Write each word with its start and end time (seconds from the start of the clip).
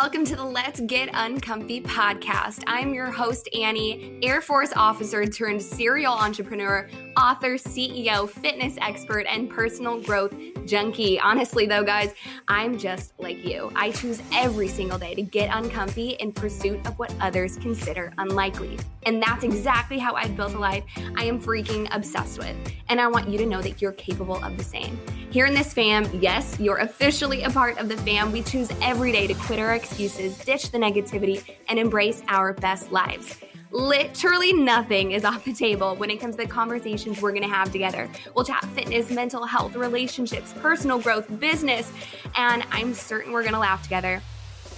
welcome 0.00 0.24
to 0.24 0.34
the 0.34 0.42
Let's 0.42 0.80
Get 0.80 1.10
Uncomfy 1.12 1.82
podcast. 1.82 2.64
I'm 2.66 2.94
your 2.94 3.10
host, 3.10 3.50
Annie, 3.52 4.18
Air 4.22 4.40
Force 4.40 4.72
officer 4.74 5.26
turned 5.26 5.60
serial 5.60 6.14
entrepreneur, 6.14 6.88
author, 7.18 7.56
CEO, 7.56 8.26
fitness 8.26 8.78
expert, 8.80 9.26
and 9.28 9.50
personal 9.50 10.00
growth 10.00 10.32
junkie. 10.64 11.20
Honestly, 11.20 11.66
though, 11.66 11.84
guys, 11.84 12.14
I'm 12.48 12.78
just 12.78 13.12
like 13.18 13.44
you. 13.44 13.70
I 13.76 13.90
choose 13.90 14.22
every 14.32 14.68
single 14.68 14.98
day 14.98 15.14
to 15.14 15.20
get 15.20 15.54
uncomfy 15.54 16.12
in 16.12 16.32
pursuit 16.32 16.86
of 16.86 16.98
what 16.98 17.14
others 17.20 17.58
consider 17.58 18.14
unlikely. 18.16 18.78
And 19.02 19.22
that's 19.22 19.44
exactly 19.44 19.98
how 19.98 20.14
I've 20.14 20.34
built 20.34 20.54
a 20.54 20.58
life 20.58 20.84
I 21.14 21.24
am 21.24 21.38
freaking 21.38 21.94
obsessed 21.94 22.38
with. 22.38 22.56
And 22.88 23.02
I 23.02 23.06
want 23.06 23.28
you 23.28 23.36
to 23.36 23.44
know 23.44 23.60
that 23.60 23.82
you're 23.82 23.92
capable 23.92 24.42
of 24.42 24.56
the 24.56 24.64
same. 24.64 24.98
Here 25.30 25.46
in 25.46 25.54
this 25.54 25.72
fam, 25.72 26.10
yes, 26.20 26.58
you're 26.58 26.78
officially 26.78 27.44
a 27.44 27.50
part 27.50 27.78
of 27.78 27.88
the 27.88 27.96
fam. 27.98 28.32
We 28.32 28.42
choose 28.42 28.68
every 28.82 29.12
day 29.12 29.28
to 29.28 29.34
quit 29.34 29.60
our 29.60 29.76
excuses, 29.76 30.36
ditch 30.38 30.72
the 30.72 30.78
negativity, 30.78 31.56
and 31.68 31.78
embrace 31.78 32.20
our 32.26 32.52
best 32.52 32.90
lives. 32.90 33.38
Literally 33.70 34.52
nothing 34.52 35.12
is 35.12 35.24
off 35.24 35.44
the 35.44 35.52
table 35.52 35.94
when 35.94 36.10
it 36.10 36.16
comes 36.16 36.34
to 36.34 36.42
the 36.42 36.48
conversations 36.48 37.22
we're 37.22 37.30
gonna 37.30 37.46
have 37.46 37.70
together. 37.70 38.10
We'll 38.34 38.44
chat 38.44 38.64
fitness, 38.74 39.08
mental 39.12 39.46
health, 39.46 39.76
relationships, 39.76 40.52
personal 40.60 40.98
growth, 40.98 41.38
business, 41.38 41.92
and 42.34 42.64
I'm 42.72 42.92
certain 42.92 43.32
we're 43.32 43.44
gonna 43.44 43.60
laugh 43.60 43.84
together. 43.84 44.20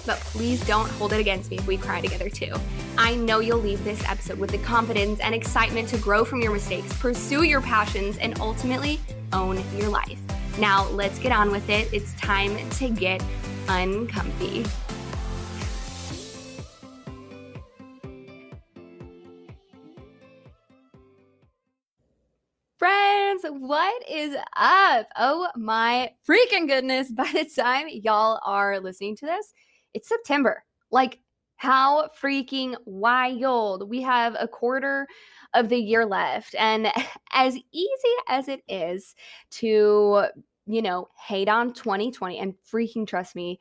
But 0.05 0.19
please 0.19 0.63
don't 0.67 0.91
hold 0.91 1.15
it 1.15 1.21
against 1.21 1.51
me 1.51 1.57
if 1.57 1.67
we 1.67 1.79
cry 1.79 2.03
together 2.03 2.29
too. 2.29 2.53
I 2.99 3.15
know 3.15 3.39
you'll 3.39 3.57
leave 3.57 3.83
this 3.85 4.05
episode 4.07 4.39
with 4.39 4.51
the 4.51 4.59
confidence 4.59 5.19
and 5.21 5.35
excitement 5.35 5.89
to 5.89 5.97
grow 5.97 6.27
from 6.27 6.43
your 6.43 6.53
mistakes, 6.53 6.93
pursue 6.99 7.45
your 7.45 7.63
passions, 7.63 8.19
and 8.19 8.39
ultimately 8.39 9.01
own 9.33 9.65
your 9.79 9.89
life. 9.89 10.22
Now, 10.59 10.87
let's 10.91 11.19
get 11.19 11.33
on 11.33 11.51
with 11.51 11.69
it. 11.71 11.89
It's 11.93 12.13
time 12.15 12.57
to 12.71 12.91
get 12.91 13.23
uncomfy. 13.69 14.65
Friends, 22.79 23.45
what 23.49 24.11
is 24.11 24.37
up? 24.57 25.07
Oh 25.17 25.49
my 25.57 26.11
freaking 26.29 26.69
goodness. 26.69 27.11
By 27.13 27.31
the 27.33 27.45
time 27.45 27.87
y'all 27.89 28.39
are 28.45 28.79
listening 28.79 29.17
to 29.17 29.27
this, 29.27 29.55
it's 29.95 30.09
September. 30.09 30.65
Like, 30.91 31.19
how 31.57 32.09
freaking 32.21 32.75
wild. 32.87 33.89
We 33.89 34.03
have 34.03 34.37
a 34.39 34.49
quarter 34.49 35.07
of 35.55 35.69
the 35.69 35.79
year 35.79 36.07
left. 36.07 36.55
And 36.59 36.89
as 37.33 37.57
easy 37.73 38.15
as 38.29 38.49
it 38.49 38.63
is 38.69 39.15
to, 39.53 40.27
you 40.67 40.83
know, 40.83 41.09
hate 41.17 41.49
on 41.49 41.73
2020 41.73 42.39
and 42.39 42.55
freaking 42.71 43.07
trust 43.07 43.35
me, 43.35 43.61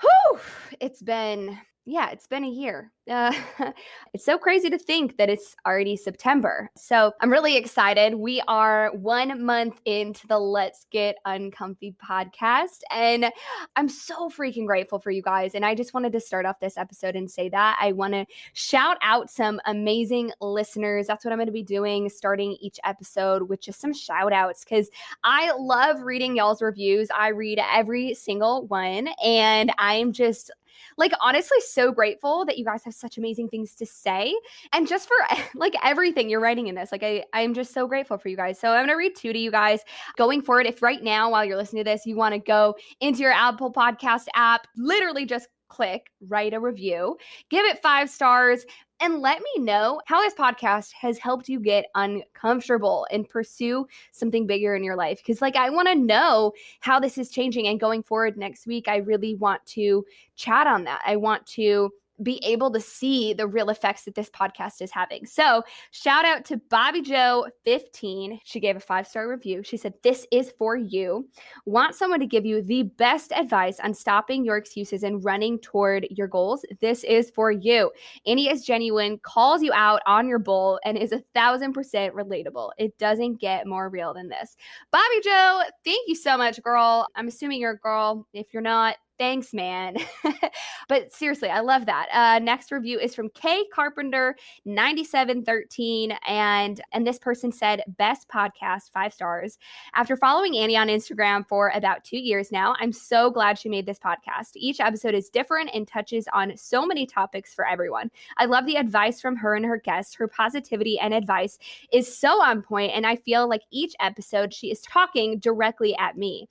whew, 0.00 0.40
it's 0.80 1.02
been 1.02 1.58
yeah, 1.86 2.10
it's 2.10 2.26
been 2.26 2.44
a 2.44 2.48
year. 2.48 2.92
Uh, 3.10 3.32
it's 4.14 4.24
so 4.24 4.38
crazy 4.38 4.68
to 4.70 4.78
think 4.78 5.16
that 5.16 5.30
it's 5.30 5.56
already 5.66 5.96
September. 5.96 6.70
So 6.76 7.12
I'm 7.20 7.32
really 7.32 7.56
excited. 7.56 8.14
We 8.14 8.42
are 8.46 8.90
one 8.94 9.44
month 9.44 9.80
into 9.86 10.26
the 10.26 10.38
Let's 10.38 10.86
Get 10.90 11.16
Uncomfy 11.24 11.96
podcast, 12.04 12.82
and 12.90 13.32
I'm 13.76 13.88
so 13.88 14.28
freaking 14.28 14.66
grateful 14.66 14.98
for 14.98 15.10
you 15.10 15.22
guys. 15.22 15.54
And 15.54 15.64
I 15.64 15.74
just 15.74 15.94
wanted 15.94 16.12
to 16.12 16.20
start 16.20 16.46
off 16.46 16.60
this 16.60 16.76
episode 16.76 17.16
and 17.16 17.30
say 17.30 17.48
that 17.48 17.78
I 17.80 17.92
want 17.92 18.12
to 18.12 18.26
shout 18.52 18.98
out 19.02 19.30
some 19.30 19.58
amazing 19.64 20.32
listeners. 20.40 21.06
That's 21.06 21.24
what 21.24 21.32
I'm 21.32 21.38
going 21.38 21.46
to 21.46 21.52
be 21.52 21.62
doing 21.62 22.08
starting 22.10 22.56
each 22.60 22.78
episode 22.84 23.48
with 23.48 23.62
just 23.62 23.80
some 23.80 23.94
shout 23.94 24.32
outs 24.32 24.64
because 24.64 24.90
I 25.24 25.50
love 25.52 26.02
reading 26.02 26.36
y'all's 26.36 26.62
reviews. 26.62 27.08
I 27.10 27.28
read 27.28 27.58
every 27.72 28.14
single 28.14 28.66
one, 28.66 29.08
and 29.24 29.72
I'm 29.78 30.12
just 30.12 30.50
like 30.96 31.12
honestly 31.20 31.58
so 31.68 31.92
grateful 31.92 32.44
that 32.44 32.58
you 32.58 32.64
guys 32.64 32.84
have 32.84 32.94
such 32.94 33.18
amazing 33.18 33.48
things 33.48 33.74
to 33.76 33.86
say. 33.86 34.34
And 34.72 34.86
just 34.86 35.08
for 35.08 35.16
like 35.54 35.74
everything 35.82 36.28
you're 36.28 36.40
writing 36.40 36.66
in 36.66 36.74
this 36.74 36.92
like 36.92 37.02
i 37.02 37.24
i'm 37.32 37.54
just 37.54 37.72
so 37.72 37.86
grateful 37.86 38.18
for 38.18 38.28
you 38.28 38.36
guys. 38.36 38.58
So 38.58 38.70
i'm 38.70 38.86
going 38.86 38.88
to 38.88 38.94
read 38.94 39.16
two 39.16 39.32
to 39.32 39.38
you 39.38 39.50
guys. 39.50 39.80
Going 40.16 40.42
forward 40.42 40.66
if 40.66 40.82
right 40.82 41.02
now 41.02 41.30
while 41.30 41.44
you're 41.44 41.56
listening 41.56 41.84
to 41.84 41.90
this 41.90 42.06
you 42.06 42.16
want 42.16 42.34
to 42.34 42.38
go 42.38 42.74
into 43.00 43.20
your 43.20 43.32
apple 43.32 43.72
podcast 43.72 44.26
app 44.34 44.66
literally 44.76 45.24
just 45.24 45.48
click 45.68 46.10
write 46.26 46.52
a 46.52 46.58
review 46.58 47.16
give 47.48 47.64
it 47.64 47.80
five 47.80 48.10
stars 48.10 48.66
and 49.00 49.20
let 49.20 49.40
me 49.40 49.62
know 49.62 50.00
how 50.06 50.20
this 50.20 50.34
podcast 50.34 50.92
has 50.92 51.18
helped 51.18 51.48
you 51.48 51.58
get 51.58 51.86
uncomfortable 51.94 53.06
and 53.10 53.28
pursue 53.28 53.86
something 54.12 54.46
bigger 54.46 54.74
in 54.74 54.84
your 54.84 54.96
life. 54.96 55.18
Because, 55.18 55.40
like, 55.40 55.56
I 55.56 55.70
want 55.70 55.88
to 55.88 55.94
know 55.94 56.52
how 56.80 57.00
this 57.00 57.16
is 57.16 57.30
changing. 57.30 57.66
And 57.66 57.80
going 57.80 58.02
forward 58.02 58.36
next 58.36 58.66
week, 58.66 58.88
I 58.88 58.96
really 58.96 59.34
want 59.34 59.64
to 59.66 60.04
chat 60.36 60.66
on 60.66 60.84
that. 60.84 61.02
I 61.06 61.16
want 61.16 61.46
to 61.48 61.90
be 62.22 62.40
able 62.44 62.70
to 62.72 62.80
see 62.80 63.32
the 63.32 63.46
real 63.46 63.70
effects 63.70 64.04
that 64.04 64.14
this 64.14 64.30
podcast 64.30 64.80
is 64.80 64.90
having. 64.90 65.26
So, 65.26 65.62
shout 65.90 66.24
out 66.24 66.44
to 66.46 66.58
Bobby 66.70 67.02
Joe 67.02 67.46
15. 67.64 68.40
She 68.44 68.60
gave 68.60 68.76
a 68.76 68.80
five 68.80 69.06
star 69.06 69.28
review. 69.28 69.62
She 69.62 69.76
said, 69.76 69.94
This 70.02 70.26
is 70.30 70.52
for 70.58 70.76
you. 70.76 71.28
Want 71.66 71.94
someone 71.94 72.20
to 72.20 72.26
give 72.26 72.44
you 72.44 72.62
the 72.62 72.84
best 72.84 73.32
advice 73.32 73.80
on 73.80 73.94
stopping 73.94 74.44
your 74.44 74.56
excuses 74.56 75.02
and 75.02 75.24
running 75.24 75.58
toward 75.58 76.06
your 76.10 76.28
goals? 76.28 76.64
This 76.80 77.04
is 77.04 77.30
for 77.30 77.50
you. 77.50 77.90
Annie 78.26 78.48
is 78.48 78.64
genuine, 78.64 79.18
calls 79.18 79.62
you 79.62 79.72
out 79.72 80.00
on 80.06 80.28
your 80.28 80.38
bull, 80.38 80.80
and 80.84 80.96
is 80.96 81.12
a 81.12 81.22
thousand 81.34 81.72
percent 81.72 82.14
relatable. 82.14 82.70
It 82.78 82.96
doesn't 82.98 83.40
get 83.40 83.66
more 83.66 83.88
real 83.88 84.14
than 84.14 84.28
this. 84.28 84.56
Bobby 84.90 85.20
Joe, 85.22 85.62
thank 85.84 86.08
you 86.08 86.14
so 86.14 86.36
much, 86.36 86.62
girl. 86.62 87.06
I'm 87.16 87.28
assuming 87.28 87.60
you're 87.60 87.72
a 87.72 87.78
girl. 87.78 88.26
If 88.32 88.52
you're 88.52 88.62
not, 88.62 88.96
Thanks, 89.20 89.52
man. 89.52 89.98
but 90.88 91.12
seriously, 91.12 91.50
I 91.50 91.60
love 91.60 91.84
that. 91.84 92.08
Uh, 92.10 92.38
next 92.38 92.72
review 92.72 92.98
is 92.98 93.14
from 93.14 93.28
K 93.28 93.66
Carpenter 93.70 94.34
9713 94.64 96.12
and 96.26 96.80
and 96.94 97.06
this 97.06 97.18
person 97.18 97.52
said 97.52 97.82
best 97.98 98.28
podcast 98.28 98.90
5 98.94 99.12
stars. 99.12 99.58
After 99.92 100.16
following 100.16 100.56
Annie 100.56 100.78
on 100.78 100.88
Instagram 100.88 101.46
for 101.46 101.70
about 101.74 102.02
2 102.02 102.16
years 102.16 102.50
now, 102.50 102.74
I'm 102.80 102.92
so 102.92 103.30
glad 103.30 103.58
she 103.58 103.68
made 103.68 103.84
this 103.84 103.98
podcast. 103.98 104.52
Each 104.56 104.80
episode 104.80 105.14
is 105.14 105.28
different 105.28 105.68
and 105.74 105.86
touches 105.86 106.26
on 106.32 106.56
so 106.56 106.86
many 106.86 107.04
topics 107.04 107.52
for 107.52 107.68
everyone. 107.68 108.10
I 108.38 108.46
love 108.46 108.64
the 108.64 108.76
advice 108.76 109.20
from 109.20 109.36
her 109.36 109.54
and 109.54 109.66
her 109.66 109.76
guests. 109.76 110.14
Her 110.14 110.28
positivity 110.28 110.98
and 110.98 111.12
advice 111.12 111.58
is 111.92 112.16
so 112.16 112.40
on 112.40 112.62
point 112.62 112.92
and 112.94 113.06
I 113.06 113.16
feel 113.16 113.46
like 113.50 113.64
each 113.70 113.92
episode 114.00 114.54
she 114.54 114.70
is 114.70 114.80
talking 114.80 115.40
directly 115.40 115.94
at 115.98 116.16
me. 116.16 116.48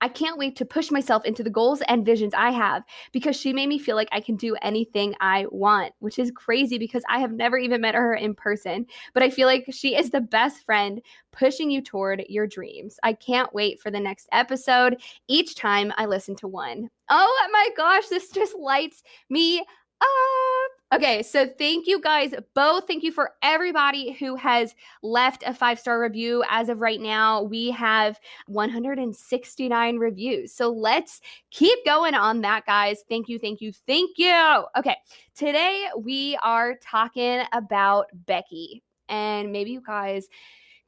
I 0.00 0.08
can't 0.08 0.38
wait 0.38 0.54
to 0.56 0.64
push 0.64 0.90
myself 0.90 1.24
into 1.24 1.42
the 1.42 1.50
goals 1.50 1.82
and 1.88 2.07
visions 2.08 2.32
I 2.34 2.50
have 2.52 2.84
because 3.12 3.36
she 3.36 3.52
made 3.52 3.68
me 3.68 3.78
feel 3.78 3.94
like 3.94 4.08
I 4.12 4.20
can 4.20 4.36
do 4.36 4.56
anything 4.62 5.14
I 5.20 5.44
want, 5.50 5.92
which 5.98 6.18
is 6.18 6.32
crazy 6.34 6.78
because 6.78 7.02
I 7.06 7.18
have 7.18 7.32
never 7.32 7.58
even 7.58 7.82
met 7.82 7.94
her 7.94 8.14
in 8.14 8.34
person. 8.34 8.86
But 9.12 9.22
I 9.22 9.28
feel 9.28 9.46
like 9.46 9.66
she 9.70 9.94
is 9.94 10.08
the 10.08 10.22
best 10.22 10.64
friend 10.64 11.02
pushing 11.32 11.70
you 11.70 11.82
toward 11.82 12.24
your 12.30 12.46
dreams. 12.46 12.98
I 13.02 13.12
can't 13.12 13.52
wait 13.52 13.78
for 13.78 13.90
the 13.90 14.00
next 14.00 14.26
episode 14.32 15.02
each 15.28 15.54
time 15.54 15.92
I 15.98 16.06
listen 16.06 16.34
to 16.36 16.48
one. 16.48 16.88
Oh 17.10 17.48
my 17.52 17.68
gosh, 17.76 18.08
this 18.08 18.30
just 18.30 18.56
lights 18.56 19.02
me 19.28 19.64
up. 20.00 20.98
Okay, 20.98 21.22
so 21.22 21.46
thank 21.46 21.86
you 21.86 22.00
guys 22.00 22.32
both. 22.54 22.86
Thank 22.86 23.02
you 23.02 23.12
for 23.12 23.32
everybody 23.42 24.12
who 24.12 24.36
has 24.36 24.74
left 25.02 25.44
a 25.46 25.52
five 25.52 25.78
star 25.78 26.00
review. 26.00 26.42
As 26.48 26.70
of 26.70 26.80
right 26.80 27.00
now, 27.00 27.42
we 27.42 27.70
have 27.72 28.18
169 28.46 29.98
reviews. 29.98 30.52
So 30.52 30.70
let's 30.70 31.20
keep 31.50 31.78
going 31.84 32.14
on 32.14 32.40
that, 32.40 32.64
guys. 32.64 33.04
Thank 33.08 33.28
you, 33.28 33.38
thank 33.38 33.60
you, 33.60 33.70
thank 33.86 34.16
you. 34.16 34.64
Okay, 34.78 34.96
today 35.34 35.88
we 35.98 36.38
are 36.42 36.76
talking 36.82 37.42
about 37.52 38.06
Becky. 38.26 38.82
And 39.10 39.52
maybe 39.52 39.72
you 39.72 39.82
guys 39.86 40.28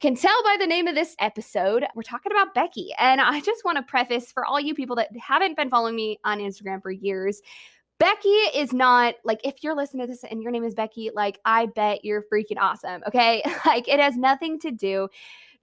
can 0.01 0.15
tell 0.15 0.43
by 0.43 0.57
the 0.59 0.65
name 0.65 0.87
of 0.87 0.95
this 0.95 1.15
episode, 1.19 1.85
we're 1.93 2.01
talking 2.01 2.31
about 2.31 2.55
Becky. 2.55 2.89
And 2.97 3.21
I 3.21 3.39
just 3.39 3.63
want 3.63 3.77
to 3.77 3.83
preface 3.83 4.31
for 4.31 4.43
all 4.43 4.59
you 4.59 4.73
people 4.73 4.95
that 4.95 5.15
haven't 5.15 5.55
been 5.55 5.69
following 5.69 5.95
me 5.95 6.19
on 6.25 6.39
Instagram 6.39 6.81
for 6.81 6.89
years, 6.89 7.39
Becky 8.01 8.29
is 8.55 8.73
not 8.73 9.13
like 9.23 9.39
if 9.43 9.63
you're 9.63 9.75
listening 9.75 10.07
to 10.07 10.11
this 10.11 10.23
and 10.23 10.41
your 10.41 10.51
name 10.51 10.63
is 10.63 10.73
Becky, 10.73 11.11
like 11.13 11.39
I 11.45 11.67
bet 11.67 12.03
you're 12.03 12.23
freaking 12.33 12.57
awesome. 12.59 13.03
Okay. 13.07 13.43
Like 13.63 13.87
it 13.87 13.99
has 13.99 14.17
nothing 14.17 14.59
to 14.61 14.71
do 14.71 15.07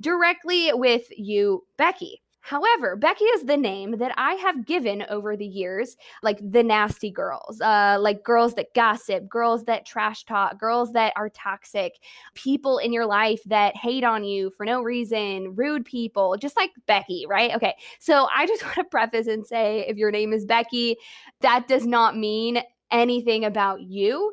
directly 0.00 0.70
with 0.73 1.02
you, 1.11 1.64
Becky. 1.76 2.23
However, 2.49 2.97
Becky 2.97 3.27
is 3.27 3.45
the 3.45 3.59
name 3.59 3.99
that 3.99 4.15
I 4.17 4.33
have 4.37 4.65
given 4.65 5.05
over 5.11 5.37
the 5.37 5.45
years, 5.45 5.99
like 6.23 6.39
the 6.41 6.62
nasty 6.62 7.11
girls, 7.11 7.61
uh, 7.61 7.99
like 8.00 8.25
girls 8.25 8.55
that 8.55 8.73
gossip, 8.73 9.29
girls 9.29 9.65
that 9.65 9.85
trash 9.85 10.25
talk, 10.25 10.59
girls 10.59 10.93
that 10.93 11.12
are 11.15 11.29
toxic, 11.29 11.99
people 12.33 12.79
in 12.79 12.91
your 12.91 13.05
life 13.05 13.43
that 13.45 13.77
hate 13.77 14.03
on 14.03 14.25
you 14.25 14.49
for 14.56 14.65
no 14.65 14.81
reason, 14.81 15.56
rude 15.56 15.85
people, 15.85 16.39
just 16.39 16.56
like 16.56 16.71
Becky, 16.87 17.27
right? 17.29 17.55
Okay. 17.55 17.75
So 17.99 18.27
I 18.35 18.47
just 18.47 18.62
want 18.65 18.77
to 18.77 18.85
preface 18.85 19.27
and 19.27 19.47
say 19.47 19.85
if 19.87 19.99
your 19.99 20.11
name 20.11 20.33
is 20.33 20.47
Becky, 20.47 20.97
that 21.43 21.69
does 21.69 21.85
not 21.85 22.17
mean 22.17 22.62
anything 22.91 23.45
about 23.45 23.83
you. 23.83 24.33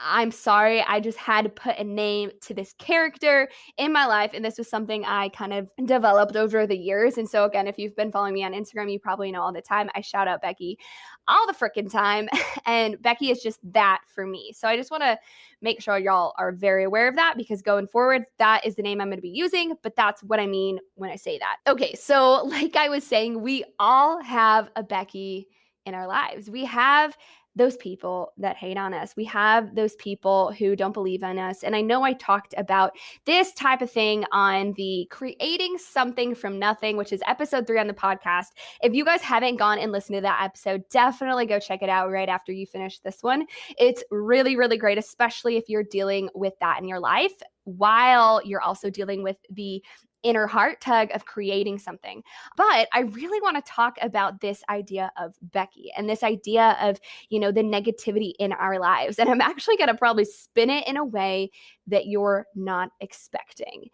I'm 0.00 0.30
sorry. 0.30 0.80
I 0.82 1.00
just 1.00 1.18
had 1.18 1.42
to 1.42 1.50
put 1.50 1.76
a 1.76 1.84
name 1.84 2.30
to 2.42 2.54
this 2.54 2.72
character 2.78 3.48
in 3.76 3.92
my 3.92 4.06
life. 4.06 4.30
And 4.32 4.44
this 4.44 4.56
was 4.56 4.70
something 4.70 5.04
I 5.04 5.28
kind 5.30 5.52
of 5.52 5.70
developed 5.84 6.36
over 6.36 6.66
the 6.66 6.76
years. 6.76 7.18
And 7.18 7.28
so, 7.28 7.44
again, 7.44 7.66
if 7.66 7.78
you've 7.78 7.96
been 7.96 8.12
following 8.12 8.34
me 8.34 8.44
on 8.44 8.52
Instagram, 8.52 8.92
you 8.92 9.00
probably 9.00 9.32
know 9.32 9.42
all 9.42 9.52
the 9.52 9.60
time. 9.60 9.90
I 9.94 10.00
shout 10.00 10.28
out 10.28 10.40
Becky 10.40 10.78
all 11.26 11.46
the 11.46 11.52
freaking 11.52 11.90
time. 11.90 12.28
And 12.66 13.00
Becky 13.00 13.30
is 13.30 13.42
just 13.42 13.60
that 13.72 14.00
for 14.14 14.26
me. 14.26 14.52
So 14.54 14.68
I 14.68 14.76
just 14.76 14.90
want 14.90 15.02
to 15.02 15.18
make 15.62 15.80
sure 15.80 15.96
y'all 15.96 16.34
are 16.36 16.52
very 16.52 16.84
aware 16.84 17.08
of 17.08 17.14
that 17.14 17.34
because 17.38 17.62
going 17.62 17.86
forward, 17.86 18.24
that 18.38 18.66
is 18.66 18.74
the 18.74 18.82
name 18.82 19.00
I'm 19.00 19.08
going 19.08 19.16
to 19.16 19.22
be 19.22 19.30
using. 19.30 19.74
But 19.82 19.96
that's 19.96 20.22
what 20.22 20.38
I 20.38 20.46
mean 20.46 20.78
when 20.94 21.08
I 21.08 21.16
say 21.16 21.38
that. 21.38 21.56
Okay. 21.66 21.94
So, 21.94 22.42
like 22.46 22.76
I 22.76 22.90
was 22.90 23.04
saying, 23.04 23.40
we 23.40 23.64
all 23.78 24.22
have 24.22 24.68
a 24.76 24.82
Becky 24.82 25.48
in 25.86 25.94
our 25.94 26.06
lives. 26.06 26.50
We 26.50 26.66
have 26.66 27.16
those 27.58 27.76
people 27.76 28.32
that 28.38 28.56
hate 28.56 28.78
on 28.78 28.94
us. 28.94 29.14
We 29.16 29.24
have 29.24 29.74
those 29.74 29.96
people 29.96 30.52
who 30.52 30.76
don't 30.76 30.92
believe 30.92 31.22
in 31.22 31.38
us. 31.38 31.62
And 31.64 31.74
I 31.74 31.80
know 31.80 32.04
I 32.04 32.12
talked 32.14 32.54
about 32.56 32.96
this 33.26 33.52
type 33.52 33.82
of 33.82 33.90
thing 33.90 34.24
on 34.32 34.72
the 34.76 35.06
creating 35.10 35.76
something 35.76 36.34
from 36.34 36.58
nothing, 36.58 36.96
which 36.96 37.12
is 37.12 37.20
episode 37.26 37.66
three 37.66 37.78
on 37.78 37.88
the 37.88 37.94
podcast. 37.94 38.46
If 38.80 38.94
you 38.94 39.04
guys 39.04 39.20
haven't 39.20 39.56
gone 39.56 39.78
and 39.78 39.92
listened 39.92 40.16
to 40.16 40.22
that 40.22 40.42
episode, 40.42 40.88
definitely 40.88 41.46
go 41.46 41.58
check 41.58 41.82
it 41.82 41.88
out 41.88 42.10
right 42.10 42.28
after 42.28 42.52
you 42.52 42.64
finish 42.64 43.00
this 43.00 43.22
one. 43.22 43.44
It's 43.76 44.04
really, 44.10 44.56
really 44.56 44.78
great, 44.78 44.96
especially 44.96 45.56
if 45.56 45.68
you're 45.68 45.82
dealing 45.82 46.30
with 46.34 46.54
that 46.60 46.80
in 46.80 46.88
your 46.88 47.00
life 47.00 47.34
while 47.64 48.40
you're 48.44 48.62
also 48.62 48.88
dealing 48.88 49.22
with 49.22 49.36
the 49.50 49.82
inner 50.22 50.46
heart 50.46 50.80
tug 50.80 51.10
of 51.14 51.24
creating 51.24 51.78
something. 51.78 52.22
But 52.56 52.88
I 52.92 53.00
really 53.00 53.40
want 53.40 53.56
to 53.56 53.72
talk 53.72 53.96
about 54.02 54.40
this 54.40 54.62
idea 54.68 55.10
of 55.16 55.34
Becky 55.42 55.90
and 55.96 56.08
this 56.08 56.22
idea 56.22 56.76
of, 56.80 56.98
you 57.28 57.38
know, 57.40 57.52
the 57.52 57.62
negativity 57.62 58.32
in 58.38 58.52
our 58.52 58.78
lives. 58.78 59.18
And 59.18 59.28
I'm 59.28 59.40
actually 59.40 59.76
going 59.76 59.88
to 59.88 59.94
probably 59.94 60.24
spin 60.24 60.70
it 60.70 60.86
in 60.86 60.96
a 60.96 61.04
way 61.04 61.50
that 61.86 62.06
you're 62.06 62.46
not 62.54 62.90
expecting. 63.00 63.88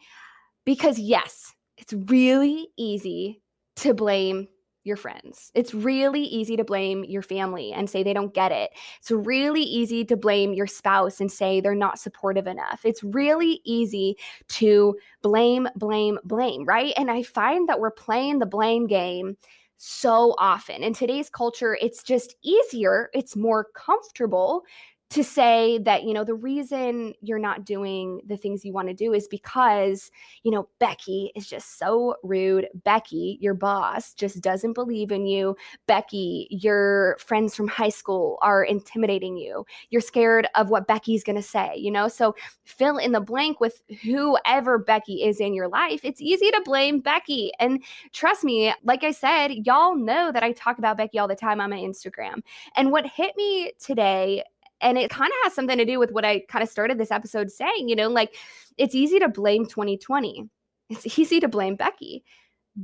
Because, 0.64 0.98
yes, 0.98 1.54
it's 1.76 1.92
really 1.92 2.68
easy 2.76 3.42
to 3.76 3.92
blame 3.92 4.48
your 4.84 4.96
friends. 4.96 5.50
It's 5.54 5.74
really 5.74 6.22
easy 6.22 6.56
to 6.56 6.64
blame 6.64 7.04
your 7.04 7.22
family 7.22 7.72
and 7.72 7.88
say 7.88 8.02
they 8.02 8.12
don't 8.12 8.34
get 8.34 8.52
it. 8.52 8.70
It's 9.00 9.10
really 9.10 9.62
easy 9.62 10.04
to 10.04 10.16
blame 10.16 10.52
your 10.52 10.66
spouse 10.66 11.20
and 11.20 11.32
say 11.32 11.60
they're 11.60 11.74
not 11.74 11.98
supportive 11.98 12.46
enough. 12.46 12.82
It's 12.84 13.02
really 13.02 13.60
easy 13.64 14.16
to 14.48 14.96
blame, 15.22 15.68
blame, 15.76 16.18
blame, 16.24 16.64
right? 16.64 16.92
And 16.96 17.10
I 17.10 17.22
find 17.22 17.68
that 17.68 17.80
we're 17.80 17.90
playing 17.90 18.38
the 18.38 18.46
blame 18.46 18.86
game 18.86 19.36
so 19.76 20.34
often. 20.38 20.82
In 20.82 20.94
today's 20.94 21.28
culture, 21.28 21.76
it's 21.80 22.02
just 22.02 22.36
easier, 22.42 23.10
it's 23.12 23.36
more 23.36 23.66
comfortable 23.74 24.62
to 25.10 25.22
say 25.22 25.78
that 25.78 26.04
you 26.04 26.12
know 26.12 26.24
the 26.24 26.34
reason 26.34 27.14
you're 27.20 27.38
not 27.38 27.64
doing 27.64 28.20
the 28.26 28.36
things 28.36 28.64
you 28.64 28.72
want 28.72 28.88
to 28.88 28.94
do 28.94 29.12
is 29.12 29.28
because 29.28 30.10
you 30.42 30.50
know 30.50 30.68
Becky 30.80 31.30
is 31.36 31.46
just 31.46 31.78
so 31.78 32.16
rude. 32.22 32.68
Becky 32.84 33.38
your 33.40 33.54
boss 33.54 34.14
just 34.14 34.40
doesn't 34.40 34.72
believe 34.72 35.12
in 35.12 35.26
you. 35.26 35.56
Becky 35.86 36.48
your 36.50 37.16
friends 37.18 37.54
from 37.54 37.68
high 37.68 37.90
school 37.90 38.38
are 38.42 38.64
intimidating 38.64 39.36
you. 39.36 39.64
You're 39.90 40.00
scared 40.00 40.48
of 40.54 40.70
what 40.70 40.86
Becky's 40.86 41.24
going 41.24 41.36
to 41.36 41.42
say 41.42 41.76
you 41.76 41.90
know? 41.90 42.08
So 42.08 42.34
fill 42.64 42.98
in 42.98 43.12
the 43.12 43.20
blank 43.20 43.60
with 43.60 43.82
whoever 44.02 44.78
Becky 44.78 45.24
is 45.24 45.40
in 45.40 45.54
your 45.54 45.68
life. 45.68 46.00
It's 46.02 46.20
easy 46.20 46.50
to 46.50 46.62
blame 46.64 47.00
Becky. 47.00 47.52
And 47.60 47.82
trust 48.12 48.42
me 48.42 48.72
like 48.82 49.04
I 49.04 49.10
said 49.10 49.52
y'all 49.66 49.96
know 49.96 50.32
that 50.32 50.42
I 50.42 50.52
talk 50.52 50.78
about 50.78 50.96
Becky 50.96 51.18
all 51.18 51.28
the 51.28 51.36
time 51.36 51.60
on 51.60 51.70
my 51.70 51.78
Instagram. 51.78 52.42
And 52.76 52.90
what 52.90 53.06
hit 53.06 53.36
me 53.36 53.72
today 53.78 54.42
and 54.80 54.98
it 54.98 55.10
kind 55.10 55.30
of 55.30 55.36
has 55.44 55.54
something 55.54 55.78
to 55.78 55.84
do 55.84 55.98
with 55.98 56.12
what 56.12 56.24
I 56.24 56.40
kind 56.48 56.62
of 56.62 56.68
started 56.68 56.98
this 56.98 57.10
episode 57.10 57.50
saying, 57.50 57.88
you 57.88 57.96
know, 57.96 58.08
like 58.08 58.36
it's 58.76 58.94
easy 58.94 59.18
to 59.18 59.28
blame 59.28 59.66
2020. 59.66 60.48
It's 60.90 61.18
easy 61.18 61.40
to 61.40 61.48
blame 61.48 61.76
Becky. 61.76 62.24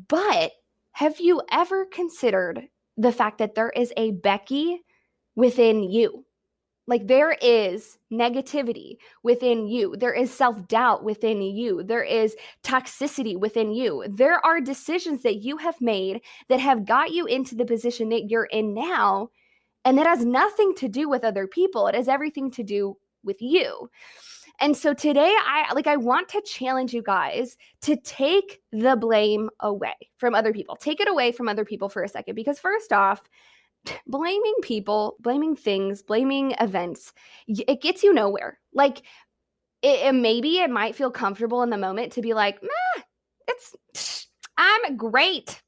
But 0.08 0.52
have 0.92 1.20
you 1.20 1.42
ever 1.50 1.86
considered 1.86 2.68
the 2.96 3.12
fact 3.12 3.38
that 3.38 3.54
there 3.54 3.70
is 3.70 3.92
a 3.96 4.12
Becky 4.12 4.82
within 5.36 5.82
you? 5.82 6.24
Like 6.86 7.06
there 7.06 7.36
is 7.40 7.98
negativity 8.12 8.96
within 9.22 9.68
you. 9.68 9.94
There 9.96 10.12
is 10.12 10.32
self 10.32 10.66
doubt 10.66 11.04
within 11.04 11.40
you. 11.40 11.84
There 11.84 12.02
is 12.02 12.34
toxicity 12.64 13.38
within 13.38 13.72
you. 13.72 14.04
There 14.08 14.44
are 14.44 14.60
decisions 14.60 15.22
that 15.22 15.36
you 15.36 15.56
have 15.58 15.80
made 15.80 16.22
that 16.48 16.58
have 16.58 16.84
got 16.84 17.12
you 17.12 17.26
into 17.26 17.54
the 17.54 17.64
position 17.64 18.08
that 18.08 18.28
you're 18.28 18.46
in 18.46 18.74
now 18.74 19.30
and 19.84 19.98
it 19.98 20.06
has 20.06 20.24
nothing 20.24 20.74
to 20.76 20.88
do 20.88 21.08
with 21.08 21.24
other 21.24 21.46
people, 21.46 21.86
it 21.86 21.94
has 21.94 22.08
everything 22.08 22.50
to 22.52 22.62
do 22.62 22.96
with 23.22 23.40
you. 23.40 23.90
And 24.60 24.76
so 24.76 24.92
today 24.92 25.34
I 25.46 25.72
like 25.74 25.86
I 25.86 25.96
want 25.96 26.28
to 26.30 26.42
challenge 26.42 26.92
you 26.92 27.02
guys 27.02 27.56
to 27.82 27.96
take 27.96 28.60
the 28.72 28.94
blame 28.94 29.48
away 29.60 29.94
from 30.18 30.34
other 30.34 30.52
people. 30.52 30.76
Take 30.76 31.00
it 31.00 31.08
away 31.08 31.32
from 31.32 31.48
other 31.48 31.64
people 31.64 31.88
for 31.88 32.02
a 32.02 32.08
second 32.08 32.34
because 32.34 32.58
first 32.58 32.92
off, 32.92 33.22
blaming 34.06 34.54
people, 34.62 35.16
blaming 35.20 35.56
things, 35.56 36.02
blaming 36.02 36.54
events, 36.60 37.14
it 37.48 37.80
gets 37.80 38.02
you 38.02 38.12
nowhere. 38.12 38.58
Like 38.74 38.98
it, 39.80 40.06
it 40.06 40.14
maybe 40.14 40.58
it 40.58 40.70
might 40.70 40.94
feel 40.94 41.10
comfortable 41.10 41.62
in 41.62 41.70
the 41.70 41.78
moment 41.78 42.12
to 42.12 42.22
be 42.22 42.34
like, 42.34 42.62
"Meh, 42.62 43.02
it's 43.48 44.26
I'm 44.58 44.96
great. 44.96 45.62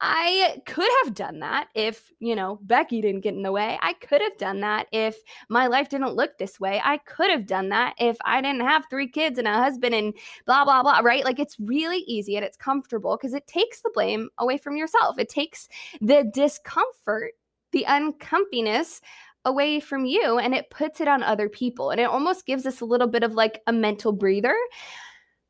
I 0.00 0.60
could 0.66 0.88
have 1.04 1.14
done 1.14 1.40
that 1.40 1.68
if, 1.74 2.10
you 2.18 2.34
know, 2.34 2.58
Becky 2.62 3.00
didn't 3.00 3.22
get 3.22 3.34
in 3.34 3.42
the 3.42 3.52
way. 3.52 3.78
I 3.82 3.94
could 3.94 4.20
have 4.20 4.36
done 4.38 4.60
that 4.60 4.86
if 4.92 5.16
my 5.48 5.66
life 5.66 5.88
didn't 5.88 6.14
look 6.14 6.38
this 6.38 6.58
way. 6.58 6.80
I 6.84 6.98
could 6.98 7.30
have 7.30 7.46
done 7.46 7.68
that 7.70 7.94
if 7.98 8.16
I 8.24 8.40
didn't 8.40 8.62
have 8.62 8.84
three 8.90 9.08
kids 9.08 9.38
and 9.38 9.48
a 9.48 9.52
husband 9.52 9.94
and 9.94 10.14
blah, 10.46 10.64
blah, 10.64 10.82
blah, 10.82 11.00
right? 11.00 11.24
Like 11.24 11.38
it's 11.38 11.58
really 11.60 11.98
easy 12.06 12.36
and 12.36 12.44
it's 12.44 12.56
comfortable 12.56 13.16
because 13.16 13.34
it 13.34 13.46
takes 13.46 13.80
the 13.82 13.90
blame 13.92 14.28
away 14.38 14.58
from 14.58 14.76
yourself. 14.76 15.18
It 15.18 15.28
takes 15.28 15.68
the 16.00 16.30
discomfort, 16.32 17.32
the 17.72 17.84
uncomfiness 17.88 19.00
away 19.44 19.80
from 19.80 20.04
you 20.04 20.38
and 20.38 20.54
it 20.54 20.70
puts 20.70 21.00
it 21.00 21.08
on 21.08 21.22
other 21.22 21.48
people. 21.48 21.90
And 21.90 22.00
it 22.00 22.04
almost 22.04 22.46
gives 22.46 22.66
us 22.66 22.80
a 22.80 22.86
little 22.86 23.08
bit 23.08 23.22
of 23.22 23.34
like 23.34 23.62
a 23.66 23.72
mental 23.72 24.12
breather 24.12 24.56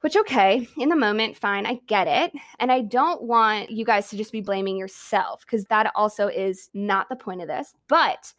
which, 0.00 0.16
okay, 0.16 0.66
in 0.78 0.88
the 0.88 0.96
moment, 0.96 1.36
fine, 1.36 1.66
I 1.66 1.80
get 1.86 2.06
it. 2.06 2.32
And 2.58 2.72
I 2.72 2.80
don't 2.80 3.22
want 3.22 3.70
you 3.70 3.84
guys 3.84 4.08
to 4.10 4.16
just 4.16 4.32
be 4.32 4.40
blaming 4.40 4.76
yourself 4.76 5.42
because 5.42 5.64
that 5.66 5.92
also 5.94 6.28
is 6.28 6.70
not 6.74 7.08
the 7.08 7.16
point 7.16 7.42
of 7.42 7.48
this. 7.48 7.74
But 7.88 8.32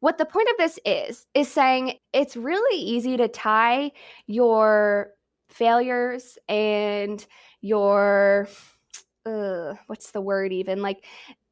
what 0.00 0.18
the 0.18 0.24
point 0.24 0.48
of 0.50 0.56
this 0.58 0.78
is, 0.84 1.26
is 1.34 1.48
saying 1.48 1.98
it's 2.12 2.36
really 2.36 2.80
easy 2.80 3.16
to 3.18 3.28
tie 3.28 3.92
your 4.26 5.10
failures 5.48 6.38
and 6.48 7.24
your, 7.60 8.48
uh, 9.26 9.74
what's 9.86 10.10
the 10.12 10.20
word 10.20 10.52
even? 10.52 10.80
Like 10.80 11.04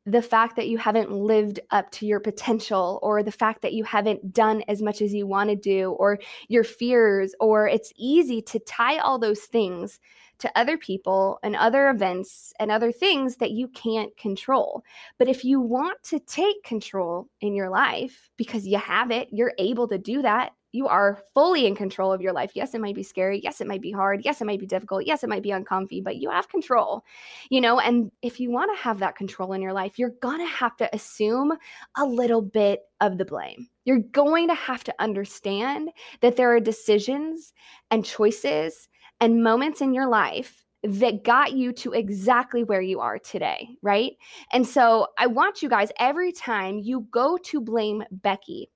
the 0.07 0.23
fact 0.23 0.57
that 0.57 0.69
you 0.69 0.79
haven't 0.79 1.11
lived 1.11 1.61
up 1.71 1.91
to 1.91 2.07
your 2.07 2.21
potential 2.21 2.99
or 3.03 3.23
the 3.23 3.33
fact 3.33 3.63
that 3.63 3.75
you 3.75 3.85
haven't 3.85 4.33
done 4.33 4.63
as 4.67 4.81
much 4.81 5.03
as 5.03 5.13
you 5.13 5.27
want 5.27 5.51
to 5.51 5.57
do 5.57 5.93
or 5.93 6.19
your 6.49 6.65
fears 6.65 7.35
or 7.41 7.69
it's 7.69 7.93
easy 7.97 8.41
to 8.41 8.59
tie 8.61 8.99
all 8.99 9.19
those 9.19 9.41
things 9.41 10.01
to 10.39 10.51
other 10.57 10.79
people 10.79 11.39
and 11.43 11.57
other 11.57 11.89
events 11.91 12.53
and 12.59 12.71
other 12.71 12.93
things 12.93 13.37
that 13.37 13.51
you 13.51 13.69
can't 13.69 14.17
control. 14.17 14.83
But 15.19 15.29
if 15.29 15.45
you 15.45 15.61
want 15.61 16.03
to 16.05 16.21
take 16.21 16.63
control 16.63 17.29
in 17.41 17.55
your 17.55 17.71
life 17.71 18.31
because 18.37 18.67
you 18.67 18.79
have 18.79 19.11
it, 19.11 19.29
you're 19.33 19.55
able 19.59 19.89
to 19.89 19.99
do 19.99 20.23
that 20.23 20.53
you 20.79 20.87
are 20.87 21.19
fully 21.35 21.67
in 21.67 21.75
control 21.75 22.13
of 22.13 22.21
your 22.21 22.33
life. 22.33 22.53
Yes, 22.55 22.73
it 22.73 22.81
might 22.81 22.95
be 22.95 23.03
scary. 23.03 23.41
Yes, 23.43 23.61
it 23.61 23.67
might 23.67 23.83
be 23.83 23.91
hard. 23.91 24.25
Yes, 24.25 24.41
it 24.41 24.45
might 24.45 24.61
be 24.61 24.67
difficult. 24.67 25.05
Yes, 25.05 25.25
it 25.25 25.29
might 25.29 25.43
be 25.43 25.51
uncomfy, 25.51 26.01
but 26.01 26.19
you 26.19 26.31
have 26.31 26.49
control, 26.49 27.05
you 27.51 27.61
know? 27.61 27.81
And 27.81 28.13
if 28.23 28.39
you 28.39 28.53
want 28.53 28.71
to 28.75 28.81
have 28.81 29.01
that 29.01 29.17
control 29.17 29.53
in 29.55 29.61
your 29.61 29.73
life, 29.73 29.99
you're 29.99 30.15
going 30.23 30.39
to 30.39 30.47
have 30.47 30.77
to 30.77 30.95
assume 30.95 31.53
a 31.97 32.05
little 32.07 32.43
bit 32.43 32.83
of 33.01 33.19
the 33.19 33.25
blame. 33.25 33.67
You're 33.87 33.99
going 34.13 34.47
to 34.47 34.55
have 34.55 34.85
to 34.85 34.95
understand 35.01 35.91
that 36.21 36.37
there 36.37 36.55
are 36.55 36.61
decisions 36.61 37.53
and 37.91 38.05
choices 38.05 38.89
and 39.21 39.43
moments 39.43 39.81
in 39.81 39.93
your 39.93 40.07
life 40.07 40.65
that 40.85 41.25
got 41.25 41.55
you 41.55 41.73
to 41.73 41.91
exactly 41.91 42.63
where 42.63 42.81
you 42.81 43.01
are 43.01 43.19
today, 43.19 43.69
right? 43.83 44.13
And 44.53 44.65
so 44.65 45.09
I 45.19 45.27
want 45.27 45.61
you 45.61 45.69
guys, 45.69 45.91
every 45.99 46.31
time 46.31 46.79
you 46.79 47.09
go 47.11 47.37
to 47.47 47.61
blame 47.61 48.05
Becky, 48.13 48.71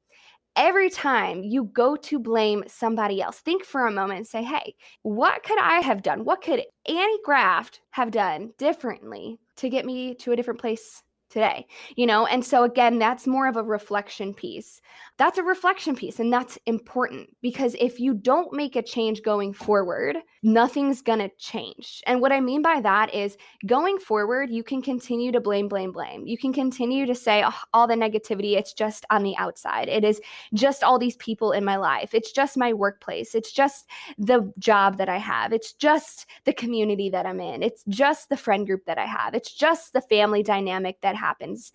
every 0.56 0.90
time 0.90 1.42
you 1.42 1.64
go 1.64 1.96
to 1.96 2.18
blame 2.18 2.64
somebody 2.66 3.22
else, 3.22 3.40
think 3.40 3.64
for 3.64 3.86
a 3.86 3.92
moment 3.92 4.18
and 4.18 4.26
say, 4.26 4.42
hey, 4.42 4.74
what 5.02 5.42
could 5.42 5.58
I 5.58 5.80
have 5.80 6.02
done? 6.02 6.24
What 6.24 6.42
could 6.42 6.62
Annie 6.86 7.18
Graft 7.24 7.80
have 7.90 8.10
done 8.10 8.52
differently 8.58 9.38
to 9.56 9.68
get 9.68 9.84
me 9.86 10.14
to 10.16 10.32
a 10.32 10.36
different 10.36 10.60
place 10.60 11.02
today? 11.30 11.66
You 11.96 12.06
know, 12.06 12.26
and 12.26 12.44
so 12.44 12.64
again, 12.64 12.98
that's 12.98 13.26
more 13.26 13.46
of 13.48 13.56
a 13.56 13.62
reflection 13.62 14.34
piece. 14.34 14.80
That's 15.16 15.38
a 15.38 15.42
reflection 15.42 15.96
piece, 15.96 16.20
and 16.20 16.32
that's 16.32 16.58
important 16.66 17.30
because 17.40 17.74
if 17.80 17.98
you 18.00 18.14
don't 18.14 18.52
make 18.52 18.76
a 18.76 18.82
change 18.82 19.22
going 19.22 19.52
forward, 19.52 20.18
nothing's 20.42 21.02
going 21.02 21.20
to 21.20 21.30
change. 21.38 22.02
And 22.06 22.20
what 22.20 22.32
I 22.32 22.40
mean 22.40 22.62
by 22.62 22.80
that 22.80 23.14
is 23.14 23.36
going 23.66 23.98
forward, 23.98 24.50
you 24.50 24.64
can 24.64 24.82
continue 24.82 25.30
to 25.32 25.40
blame, 25.40 25.68
blame, 25.68 25.92
blame. 25.92 26.26
You 26.26 26.36
can 26.36 26.52
continue 26.52 27.06
to 27.06 27.14
say 27.14 27.44
oh, 27.46 27.58
all 27.72 27.86
the 27.86 27.94
negativity, 27.94 28.56
it's 28.56 28.72
just 28.72 29.06
on 29.10 29.22
the 29.22 29.36
outside. 29.36 29.88
It 29.88 30.04
is 30.04 30.20
just 30.54 30.82
all 30.82 30.98
these 30.98 31.16
people 31.16 31.52
in 31.52 31.64
my 31.64 31.76
life. 31.76 32.14
It's 32.14 32.32
just 32.32 32.56
my 32.56 32.72
workplace. 32.72 33.34
It's 33.34 33.52
just 33.52 33.88
the 34.18 34.52
job 34.58 34.98
that 34.98 35.08
I 35.08 35.18
have. 35.18 35.52
It's 35.52 35.72
just 35.72 36.26
the 36.44 36.52
community 36.52 37.08
that 37.10 37.26
I'm 37.26 37.40
in. 37.40 37.62
It's 37.62 37.84
just 37.88 38.28
the 38.28 38.36
friend 38.36 38.66
group 38.66 38.84
that 38.86 38.98
I 38.98 39.06
have. 39.06 39.34
It's 39.34 39.54
just 39.54 39.92
the 39.92 40.00
family 40.00 40.42
dynamic 40.42 41.00
that 41.02 41.14
happens. 41.14 41.72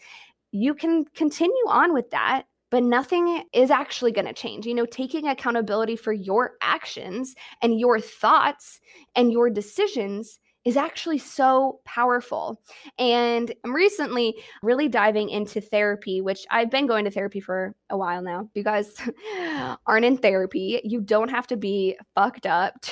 You 0.51 0.73
can 0.73 1.05
continue 1.05 1.55
on 1.67 1.93
with 1.93 2.09
that 2.11 2.43
but 2.69 2.83
nothing 2.83 3.43
is 3.53 3.71
actually 3.71 4.11
going 4.11 4.27
to 4.27 4.33
change. 4.33 4.65
You 4.65 4.75
know, 4.75 4.85
taking 4.85 5.27
accountability 5.27 5.95
for 5.95 6.13
your 6.13 6.53
actions 6.61 7.35
and 7.61 7.79
your 7.79 7.99
thoughts 7.99 8.79
and 9.15 9.31
your 9.31 9.49
decisions 9.49 10.39
is 10.67 10.75
actually 10.75 11.17
so 11.17 11.79
powerful. 11.85 12.61
And 12.99 13.53
I'm 13.63 13.73
recently 13.73 14.35
really 14.61 14.89
diving 14.89 15.29
into 15.29 15.61
therapy, 15.61 16.19
which 16.19 16.45
I've 16.51 16.69
been 16.69 16.87
going 16.87 17.05
to 17.05 17.11
therapy 17.11 17.39
for 17.39 17.73
a 17.89 17.97
while 17.97 18.21
now. 18.21 18.49
You 18.53 18.65
guys 18.65 18.93
aren't 19.87 20.03
in 20.03 20.17
therapy. 20.17 20.81
You 20.83 20.99
don't 20.99 21.29
have 21.29 21.47
to 21.47 21.55
be 21.55 21.97
fucked 22.15 22.45
up. 22.45 22.73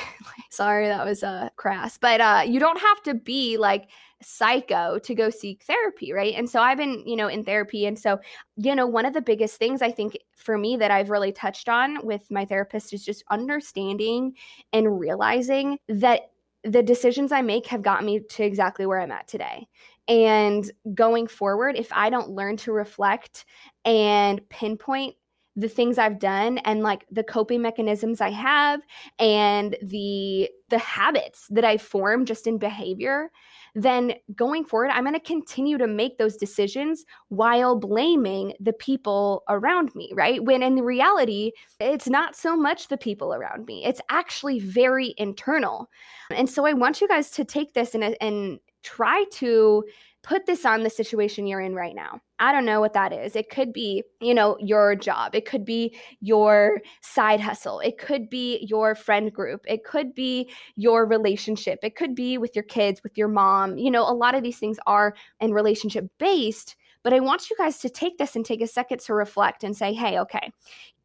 Sorry, 0.56 0.88
that 0.88 1.06
was 1.06 1.24
uh, 1.24 1.50
crass, 1.56 1.98
but 1.98 2.22
uh, 2.22 2.44
you 2.46 2.60
don't 2.60 2.80
have 2.80 3.04
to 3.04 3.14
be 3.14 3.58
like 3.58 3.90
psycho 4.22 4.98
to 5.00 5.14
go 5.14 5.30
seek 5.30 5.64
therapy, 5.64 6.14
right? 6.14 6.34
And 6.36 6.50
so 6.50 6.62
I've 6.62 6.78
been, 6.78 7.04
you 7.06 7.16
know, 7.16 7.28
in 7.28 7.44
therapy. 7.44 7.86
And 7.86 7.98
so, 7.98 8.20
you 8.56 8.76
know, 8.76 8.88
one 8.88 9.06
of 9.06 9.14
the 9.14 9.22
biggest 9.22 9.58
things 9.58 9.82
I 9.82 9.92
think 9.92 10.18
for 10.36 10.58
me 10.58 10.78
that 10.78 10.92
I've 10.92 11.10
really 11.10 11.32
touched 11.32 11.70
on 11.70 12.06
with 12.06 12.30
my 12.32 12.46
therapist 12.46 12.94
is 12.94 13.04
just 13.04 13.24
understanding 13.30 14.34
and 14.74 15.00
realizing 15.00 15.78
that 15.90 16.32
the 16.64 16.82
decisions 16.82 17.32
I 17.32 17.42
make 17.42 17.68
have 17.68 17.84
gotten 17.84 18.06
me 18.06 18.22
to 18.22 18.44
exactly 18.44 18.86
where 18.86 19.00
I'm 19.00 19.12
at 19.12 19.28
today. 19.28 19.68
And 20.08 20.70
going 20.94 21.28
forward, 21.28 21.76
if 21.76 21.92
I 21.92 22.10
don't 22.10 22.30
learn 22.30 22.58
to 22.58 22.72
reflect 22.72 23.46
and 23.84 24.48
pinpoint 24.50 25.16
the 25.56 25.70
things 25.70 25.98
I've 25.98 26.20
done 26.20 26.58
and 26.60 26.82
like 26.82 27.06
the 27.10 27.24
coping 27.24 27.62
mechanisms 27.62 28.22
I 28.22 28.30
have 28.30 28.82
and 29.20 29.78
the 29.82 30.50
the 30.70 30.78
habits 30.80 31.48
that 31.52 31.64
I 31.64 31.78
form 31.78 32.26
just 32.26 32.48
in 32.48 32.58
behavior, 32.58 33.30
then 33.76 34.14
going 34.36 34.66
forward, 34.66 34.90
I'm 34.92 35.04
going 35.04 35.14
to 35.14 35.20
continue 35.20 35.78
to 35.78 35.86
make 35.86 36.18
those 36.18 36.38
decisions 36.38 37.06
while 37.30 37.78
blaming 37.78 38.54
the 38.60 38.74
people 38.74 39.44
around 39.48 39.94
me, 39.94 40.12
right? 40.16 40.44
When 40.44 40.64
in 40.64 40.76
reality, 40.76 41.52
it's 41.80 42.08
not 42.08 42.36
so 42.36 42.56
much 42.56 42.88
the 42.88 42.98
people 42.98 43.34
around 43.34 43.68
me, 43.68 43.86
it's 43.86 44.02
actually 44.10 44.60
very 44.60 45.14
internal. 45.18 45.90
And 46.32 46.50
so 46.50 46.66
I 46.66 46.74
want 46.74 47.00
you 47.00 47.08
guys 47.08 47.30
to 47.32 47.46
take 47.46 47.74
this 47.74 47.94
and, 47.94 48.18
and 48.20 48.60
try 48.84 49.26
to 49.34 49.84
put 50.24 50.46
this 50.48 50.66
on 50.66 50.84
the 50.84 50.90
situation 50.90 51.46
you're 51.46 51.62
in 51.62 51.76
right 51.76 51.96
now. 51.96 52.22
I 52.40 52.52
don't 52.52 52.66
know 52.66 52.82
what 52.82 52.94
that 52.94 53.14
is. 53.14 53.36
It 53.36 53.50
could 53.50 53.72
be, 53.72 54.04
you 54.20 54.34
know, 54.34 54.58
your 54.60 54.96
job. 54.96 55.36
It 55.36 55.46
could 55.46 55.64
be 55.64 55.96
your 56.20 56.82
side 57.02 57.40
hustle. 57.40 57.80
It 57.80 57.98
could 57.98 58.30
be 58.30 58.66
your 58.68 58.94
friend 58.94 59.32
group. 59.32 59.62
It 59.68 59.86
could 59.86 60.14
be 60.14 60.50
your 60.76 61.06
relationship. 61.06 61.80
It 61.82 61.96
could 61.96 62.14
be 62.14 62.38
with 62.38 62.56
your 62.56 62.64
kids, 62.64 63.02
with 63.04 63.18
your 63.18 63.30
mom. 63.30 63.78
You 63.78 63.90
know, 63.90 64.04
a 64.04 64.12
lot 64.14 64.36
of 64.36 64.44
these 64.44 64.60
things 64.60 64.78
are 64.86 65.16
in 65.40 65.54
relationship 65.54 66.08
based. 66.18 66.76
But 67.04 67.14
I 67.14 67.20
want 67.20 67.52
you 67.52 67.56
guys 67.56 67.78
to 67.80 67.90
take 67.90 68.18
this 68.18 68.36
and 68.36 68.44
take 68.44 68.62
a 68.62 68.68
second 68.68 69.00
to 69.02 69.14
reflect 69.14 69.64
and 69.64 69.78
say, 69.78 69.94
hey, 69.94 70.20
okay, 70.20 70.52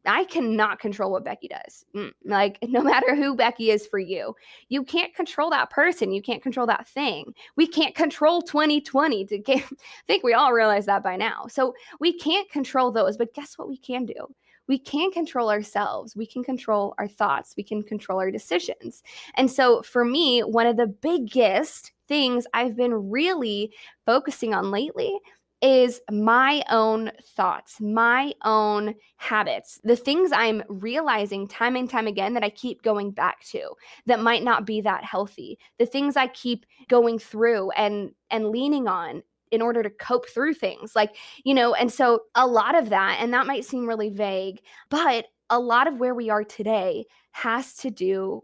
I 0.05 0.25
cannot 0.25 0.79
control 0.79 1.11
what 1.11 1.23
Becky 1.23 1.47
does. 1.47 1.85
Mm, 1.95 2.11
like, 2.25 2.57
no 2.67 2.81
matter 2.81 3.15
who 3.15 3.35
Becky 3.35 3.71
is 3.71 3.85
for 3.85 3.99
you, 3.99 4.35
you 4.69 4.83
can't 4.83 5.13
control 5.15 5.49
that 5.51 5.69
person. 5.69 6.11
You 6.11 6.21
can't 6.21 6.43
control 6.43 6.67
that 6.67 6.87
thing. 6.87 7.33
We 7.55 7.67
can't 7.67 7.95
control 7.95 8.41
2020. 8.41 9.25
To 9.25 9.37
get, 9.37 9.57
I 9.71 9.75
think 10.07 10.23
we 10.23 10.33
all 10.33 10.53
realize 10.53 10.85
that 10.87 11.03
by 11.03 11.15
now. 11.15 11.45
So 11.47 11.73
we 11.99 12.17
can't 12.17 12.49
control 12.49 12.91
those. 12.91 13.17
But 13.17 13.33
guess 13.33 13.57
what 13.57 13.69
we 13.69 13.77
can 13.77 14.05
do? 14.05 14.27
We 14.67 14.79
can 14.79 15.11
control 15.11 15.49
ourselves. 15.49 16.15
We 16.15 16.25
can 16.25 16.43
control 16.43 16.93
our 16.97 17.07
thoughts. 17.07 17.55
We 17.57 17.63
can 17.63 17.83
control 17.83 18.19
our 18.19 18.31
decisions. 18.31 19.03
And 19.35 19.51
so 19.51 19.81
for 19.81 20.05
me, 20.05 20.41
one 20.41 20.67
of 20.67 20.77
the 20.77 20.87
biggest 20.87 21.91
things 22.07 22.45
I've 22.53 22.75
been 22.75 23.09
really 23.09 23.73
focusing 24.05 24.53
on 24.53 24.71
lately 24.71 25.19
is 25.61 26.01
my 26.11 26.63
own 26.69 27.11
thoughts, 27.21 27.79
my 27.79 28.33
own 28.43 28.95
habits, 29.17 29.79
the 29.83 29.95
things 29.95 30.31
I'm 30.33 30.63
realizing 30.67 31.47
time 31.47 31.75
and 31.75 31.89
time 31.89 32.07
again 32.07 32.33
that 32.33 32.43
I 32.43 32.49
keep 32.49 32.81
going 32.81 33.11
back 33.11 33.43
to 33.45 33.71
that 34.07 34.21
might 34.21 34.43
not 34.43 34.65
be 34.65 34.81
that 34.81 35.03
healthy, 35.03 35.59
the 35.77 35.85
things 35.85 36.17
I 36.17 36.27
keep 36.27 36.65
going 36.87 37.19
through 37.19 37.71
and 37.71 38.11
and 38.29 38.49
leaning 38.49 38.87
on 38.87 39.21
in 39.51 39.61
order 39.61 39.83
to 39.83 39.89
cope 39.89 40.27
through 40.29 40.53
things. 40.53 40.95
Like, 40.95 41.15
you 41.43 41.53
know, 41.53 41.73
and 41.73 41.91
so 41.91 42.21
a 42.35 42.47
lot 42.47 42.75
of 42.75 42.89
that 42.89 43.17
and 43.19 43.33
that 43.33 43.47
might 43.47 43.65
seem 43.65 43.87
really 43.87 44.09
vague, 44.09 44.61
but 44.89 45.27
a 45.49 45.59
lot 45.59 45.87
of 45.87 45.99
where 45.99 46.15
we 46.15 46.29
are 46.29 46.43
today 46.43 47.05
has 47.31 47.75
to 47.75 47.91
do 47.91 48.41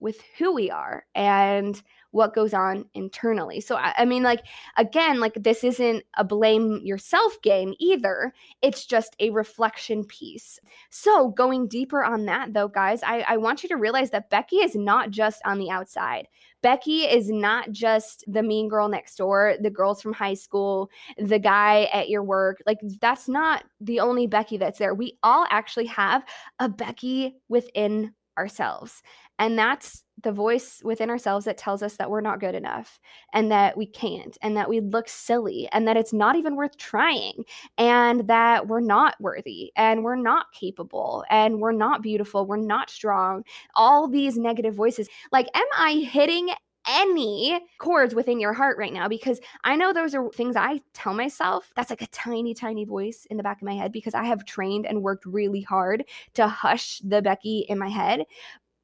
with 0.00 0.20
who 0.38 0.52
we 0.52 0.70
are 0.70 1.04
and 1.14 1.82
what 2.16 2.34
goes 2.34 2.54
on 2.54 2.86
internally. 2.94 3.60
So, 3.60 3.76
I, 3.76 3.94
I, 3.98 4.04
mean, 4.04 4.22
like, 4.22 4.44
again, 4.76 5.20
like, 5.20 5.34
this 5.34 5.62
isn't 5.62 6.02
a 6.16 6.24
blame 6.24 6.80
yourself 6.82 7.40
game 7.42 7.74
either. 7.78 8.32
It's 8.62 8.86
just 8.86 9.14
a 9.20 9.30
reflection 9.30 10.04
piece. 10.04 10.58
So, 10.90 11.28
going 11.28 11.68
deeper 11.68 12.02
on 12.02 12.24
that, 12.24 12.54
though, 12.54 12.68
guys, 12.68 13.02
I, 13.02 13.20
I 13.28 13.36
want 13.36 13.62
you 13.62 13.68
to 13.68 13.76
realize 13.76 14.10
that 14.10 14.30
Becky 14.30 14.56
is 14.56 14.74
not 14.74 15.10
just 15.10 15.42
on 15.44 15.58
the 15.58 15.70
outside. 15.70 16.26
Becky 16.62 17.02
is 17.02 17.30
not 17.30 17.70
just 17.70 18.24
the 18.26 18.42
mean 18.42 18.68
girl 18.68 18.88
next 18.88 19.16
door, 19.16 19.54
the 19.60 19.70
girls 19.70 20.00
from 20.00 20.14
high 20.14 20.34
school, 20.34 20.90
the 21.18 21.38
guy 21.38 21.84
at 21.92 22.08
your 22.08 22.24
work. 22.24 22.62
Like, 22.66 22.78
that's 23.00 23.28
not 23.28 23.64
the 23.80 24.00
only 24.00 24.26
Becky 24.26 24.56
that's 24.56 24.78
there. 24.78 24.94
We 24.94 25.18
all 25.22 25.46
actually 25.50 25.86
have 25.86 26.24
a 26.58 26.68
Becky 26.68 27.36
within 27.48 28.14
ourselves. 28.38 29.02
And 29.38 29.58
that's 29.58 30.04
the 30.22 30.32
voice 30.32 30.80
within 30.82 31.10
ourselves 31.10 31.44
that 31.44 31.58
tells 31.58 31.82
us 31.82 31.96
that 31.96 32.10
we're 32.10 32.22
not 32.22 32.40
good 32.40 32.54
enough 32.54 32.98
and 33.34 33.50
that 33.52 33.76
we 33.76 33.86
can't 33.86 34.38
and 34.42 34.56
that 34.56 34.68
we 34.68 34.80
look 34.80 35.08
silly 35.08 35.68
and 35.72 35.86
that 35.86 35.96
it's 35.96 36.12
not 36.12 36.36
even 36.36 36.56
worth 36.56 36.76
trying 36.78 37.44
and 37.76 38.26
that 38.28 38.66
we're 38.66 38.80
not 38.80 39.14
worthy 39.20 39.72
and 39.76 40.02
we're 40.02 40.16
not 40.16 40.46
capable 40.52 41.24
and 41.30 41.60
we're 41.60 41.72
not 41.72 42.02
beautiful, 42.02 42.46
we're 42.46 42.56
not 42.56 42.88
strong. 42.88 43.44
All 43.74 44.08
these 44.08 44.38
negative 44.38 44.74
voices. 44.74 45.08
Like, 45.32 45.48
am 45.54 45.66
I 45.78 46.06
hitting 46.10 46.50
any 46.88 47.60
chords 47.78 48.14
within 48.14 48.38
your 48.38 48.52
heart 48.52 48.78
right 48.78 48.92
now 48.92 49.08
because 49.08 49.40
I 49.64 49.76
know 49.76 49.92
those 49.92 50.14
are 50.14 50.30
things 50.30 50.56
I 50.56 50.80
tell 50.94 51.14
myself. 51.14 51.72
That's 51.74 51.90
like 51.90 52.02
a 52.02 52.06
tiny, 52.08 52.54
tiny 52.54 52.84
voice 52.84 53.26
in 53.28 53.36
the 53.36 53.42
back 53.42 53.60
of 53.60 53.66
my 53.66 53.74
head 53.74 53.92
because 53.92 54.14
I 54.14 54.24
have 54.24 54.44
trained 54.44 54.86
and 54.86 55.02
worked 55.02 55.26
really 55.26 55.62
hard 55.62 56.04
to 56.34 56.46
hush 56.46 57.00
the 57.04 57.22
Becky 57.22 57.66
in 57.68 57.78
my 57.78 57.88
head 57.88 58.24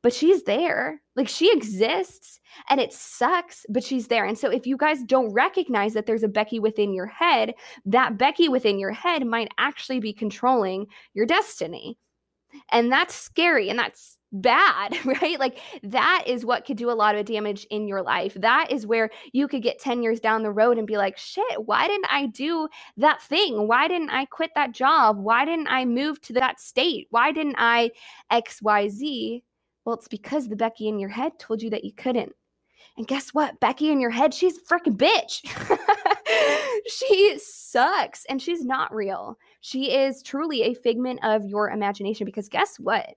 but 0.02 0.12
she's 0.12 0.42
there. 0.42 1.00
Like 1.14 1.28
she 1.28 1.52
exists 1.52 2.40
and 2.68 2.80
it 2.80 2.92
sucks, 2.92 3.64
but 3.68 3.84
she's 3.84 4.08
there. 4.08 4.24
And 4.24 4.36
so 4.36 4.50
if 4.50 4.66
you 4.66 4.76
guys 4.76 5.02
don't 5.04 5.32
recognize 5.32 5.94
that 5.94 6.06
there's 6.06 6.24
a 6.24 6.28
Becky 6.28 6.58
within 6.58 6.92
your 6.92 7.06
head, 7.06 7.54
that 7.86 8.18
Becky 8.18 8.48
within 8.48 8.78
your 8.78 8.92
head 8.92 9.26
might 9.26 9.52
actually 9.58 10.00
be 10.00 10.12
controlling 10.12 10.86
your 11.14 11.26
destiny. 11.26 11.98
And 12.70 12.92
that's 12.92 13.14
scary 13.14 13.70
and 13.70 13.78
that's 13.78 14.18
bad, 14.32 14.96
right? 15.04 15.38
Like 15.38 15.58
that 15.84 16.24
is 16.26 16.44
what 16.44 16.64
could 16.64 16.76
do 16.76 16.90
a 16.90 16.92
lot 16.92 17.14
of 17.14 17.26
damage 17.26 17.66
in 17.70 17.86
your 17.86 18.02
life. 18.02 18.34
That 18.34 18.70
is 18.70 18.86
where 18.86 19.10
you 19.32 19.46
could 19.46 19.62
get 19.62 19.78
10 19.78 20.02
years 20.02 20.20
down 20.20 20.42
the 20.42 20.50
road 20.50 20.78
and 20.78 20.86
be 20.86 20.96
like, 20.96 21.16
shit, 21.16 21.66
why 21.66 21.86
didn't 21.86 22.10
I 22.10 22.26
do 22.26 22.68
that 22.96 23.22
thing? 23.22 23.68
Why 23.68 23.88
didn't 23.88 24.10
I 24.10 24.24
quit 24.24 24.50
that 24.54 24.72
job? 24.72 25.18
Why 25.18 25.44
didn't 25.44 25.68
I 25.68 25.84
move 25.84 26.20
to 26.22 26.32
that 26.34 26.60
state? 26.60 27.06
Why 27.10 27.32
didn't 27.32 27.56
I 27.58 27.90
XYZ? 28.30 29.42
Well, 29.84 29.96
it's 29.96 30.08
because 30.08 30.48
the 30.48 30.56
Becky 30.56 30.88
in 30.88 30.98
your 30.98 31.08
head 31.08 31.38
told 31.38 31.62
you 31.62 31.70
that 31.70 31.84
you 31.84 31.92
couldn't. 31.92 32.32
And 32.96 33.06
guess 33.06 33.30
what? 33.30 33.58
Becky 33.60 33.90
in 33.90 34.00
your 34.00 34.10
head, 34.10 34.34
she's 34.34 34.58
a 34.58 34.60
freaking 34.60 34.96
bitch. 34.96 35.40
she 36.86 37.38
sucks 37.38 38.24
and 38.26 38.40
she's 38.40 38.64
not 38.64 38.94
real. 38.94 39.38
She 39.60 39.92
is 39.92 40.22
truly 40.22 40.62
a 40.62 40.74
figment 40.74 41.20
of 41.22 41.46
your 41.46 41.70
imagination 41.70 42.24
because 42.24 42.48
guess 42.48 42.76
what? 42.78 43.14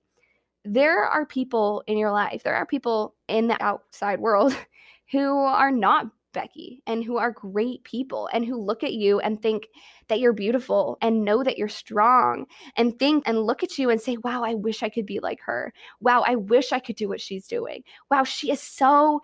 There 0.63 1.03
are 1.03 1.25
people 1.25 1.83
in 1.87 1.97
your 1.97 2.11
life, 2.11 2.43
there 2.43 2.55
are 2.55 2.65
people 2.65 3.15
in 3.27 3.47
the 3.47 3.61
outside 3.63 4.19
world 4.19 4.55
who 5.11 5.37
are 5.37 5.71
not 5.71 6.07
Becky 6.35 6.83
and 6.85 7.03
who 7.03 7.17
are 7.17 7.31
great 7.31 7.83
people 7.83 8.29
and 8.31 8.45
who 8.45 8.61
look 8.61 8.83
at 8.83 8.93
you 8.93 9.19
and 9.21 9.41
think 9.41 9.69
that 10.09 10.19
you're 10.19 10.33
beautiful 10.33 10.99
and 11.01 11.25
know 11.25 11.43
that 11.43 11.57
you're 11.57 11.67
strong 11.67 12.45
and 12.75 12.99
think 12.99 13.23
and 13.25 13.41
look 13.41 13.63
at 13.63 13.79
you 13.79 13.89
and 13.89 13.99
say, 13.99 14.17
wow, 14.17 14.43
I 14.43 14.53
wish 14.53 14.83
I 14.83 14.89
could 14.89 15.07
be 15.07 15.19
like 15.19 15.39
her. 15.41 15.73
Wow, 16.01 16.23
I 16.27 16.35
wish 16.35 16.71
I 16.71 16.79
could 16.79 16.97
do 16.97 17.09
what 17.09 17.21
she's 17.21 17.47
doing. 17.47 17.83
Wow, 18.11 18.23
she 18.23 18.51
is 18.51 18.61
so 18.61 19.21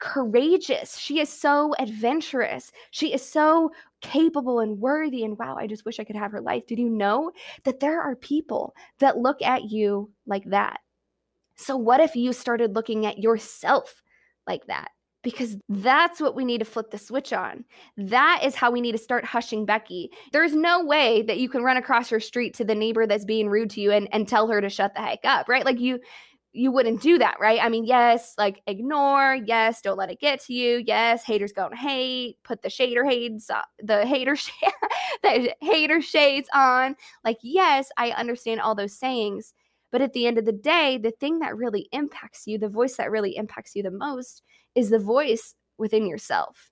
courageous. 0.00 0.98
She 0.98 1.20
is 1.20 1.28
so 1.28 1.74
adventurous. 1.78 2.72
She 2.90 3.14
is 3.14 3.24
so 3.24 3.70
capable 4.00 4.60
and 4.60 4.78
worthy. 4.78 5.24
And 5.24 5.38
wow, 5.38 5.56
I 5.58 5.66
just 5.66 5.84
wish 5.84 5.98
I 5.98 6.04
could 6.04 6.16
have 6.16 6.32
her 6.32 6.40
life. 6.40 6.66
Did 6.66 6.78
you 6.78 6.90
know 6.90 7.32
that 7.64 7.80
there 7.80 8.02
are 8.02 8.16
people 8.16 8.74
that 8.98 9.18
look 9.18 9.40
at 9.42 9.70
you 9.70 10.10
like 10.26 10.44
that? 10.50 10.80
So, 11.56 11.76
what 11.76 12.00
if 12.00 12.14
you 12.14 12.32
started 12.32 12.74
looking 12.74 13.06
at 13.06 13.18
yourself 13.18 14.02
like 14.46 14.66
that? 14.66 14.90
Because 15.22 15.56
that's 15.68 16.20
what 16.20 16.36
we 16.36 16.44
need 16.44 16.58
to 16.58 16.64
flip 16.64 16.90
the 16.90 16.98
switch 16.98 17.32
on. 17.32 17.64
That 17.96 18.42
is 18.44 18.54
how 18.54 18.70
we 18.70 18.80
need 18.80 18.92
to 18.92 18.98
start 18.98 19.24
hushing 19.24 19.66
Becky. 19.66 20.10
There's 20.32 20.54
no 20.54 20.84
way 20.84 21.22
that 21.22 21.38
you 21.38 21.48
can 21.48 21.62
run 21.62 21.76
across 21.76 22.10
your 22.10 22.20
street 22.20 22.54
to 22.54 22.64
the 22.64 22.74
neighbor 22.74 23.06
that's 23.06 23.24
being 23.24 23.48
rude 23.48 23.70
to 23.70 23.80
you 23.80 23.90
and, 23.90 24.08
and 24.12 24.28
tell 24.28 24.46
her 24.46 24.60
to 24.60 24.68
shut 24.68 24.94
the 24.94 25.00
heck 25.00 25.24
up, 25.24 25.48
right? 25.48 25.64
Like 25.64 25.80
you 25.80 25.98
you 26.52 26.72
wouldn't 26.72 27.02
do 27.02 27.18
that, 27.18 27.36
right? 27.38 27.60
I 27.62 27.68
mean, 27.68 27.84
yes, 27.84 28.34
like 28.38 28.62
ignore, 28.66 29.36
yes, 29.46 29.82
don't 29.82 29.98
let 29.98 30.10
it 30.10 30.18
get 30.18 30.40
to 30.44 30.54
you. 30.54 30.82
Yes, 30.86 31.22
haters 31.22 31.52
gonna 31.52 31.76
hate, 31.76 32.36
put 32.42 32.62
the 32.62 32.68
shader 32.68 33.08
shades, 33.08 33.50
uh, 33.50 33.62
the 33.82 34.06
hater 34.06 34.34
sh- 34.36 34.50
the 35.22 35.54
hater 35.60 36.00
shades 36.00 36.48
on. 36.54 36.96
Like, 37.24 37.38
yes, 37.42 37.90
I 37.96 38.10
understand 38.12 38.60
all 38.60 38.74
those 38.74 38.98
sayings, 38.98 39.52
but 39.90 40.02
at 40.02 40.14
the 40.14 40.26
end 40.26 40.38
of 40.38 40.46
the 40.46 40.52
day, 40.52 40.98
the 40.98 41.12
thing 41.12 41.38
that 41.40 41.56
really 41.56 41.88
impacts 41.92 42.46
you, 42.46 42.58
the 42.58 42.68
voice 42.68 42.96
that 42.96 43.10
really 43.10 43.36
impacts 43.36 43.76
you 43.76 43.82
the 43.82 43.90
most 43.90 44.42
is 44.78 44.90
the 44.90 44.98
voice 44.98 45.54
within 45.76 46.06
yourself. 46.06 46.70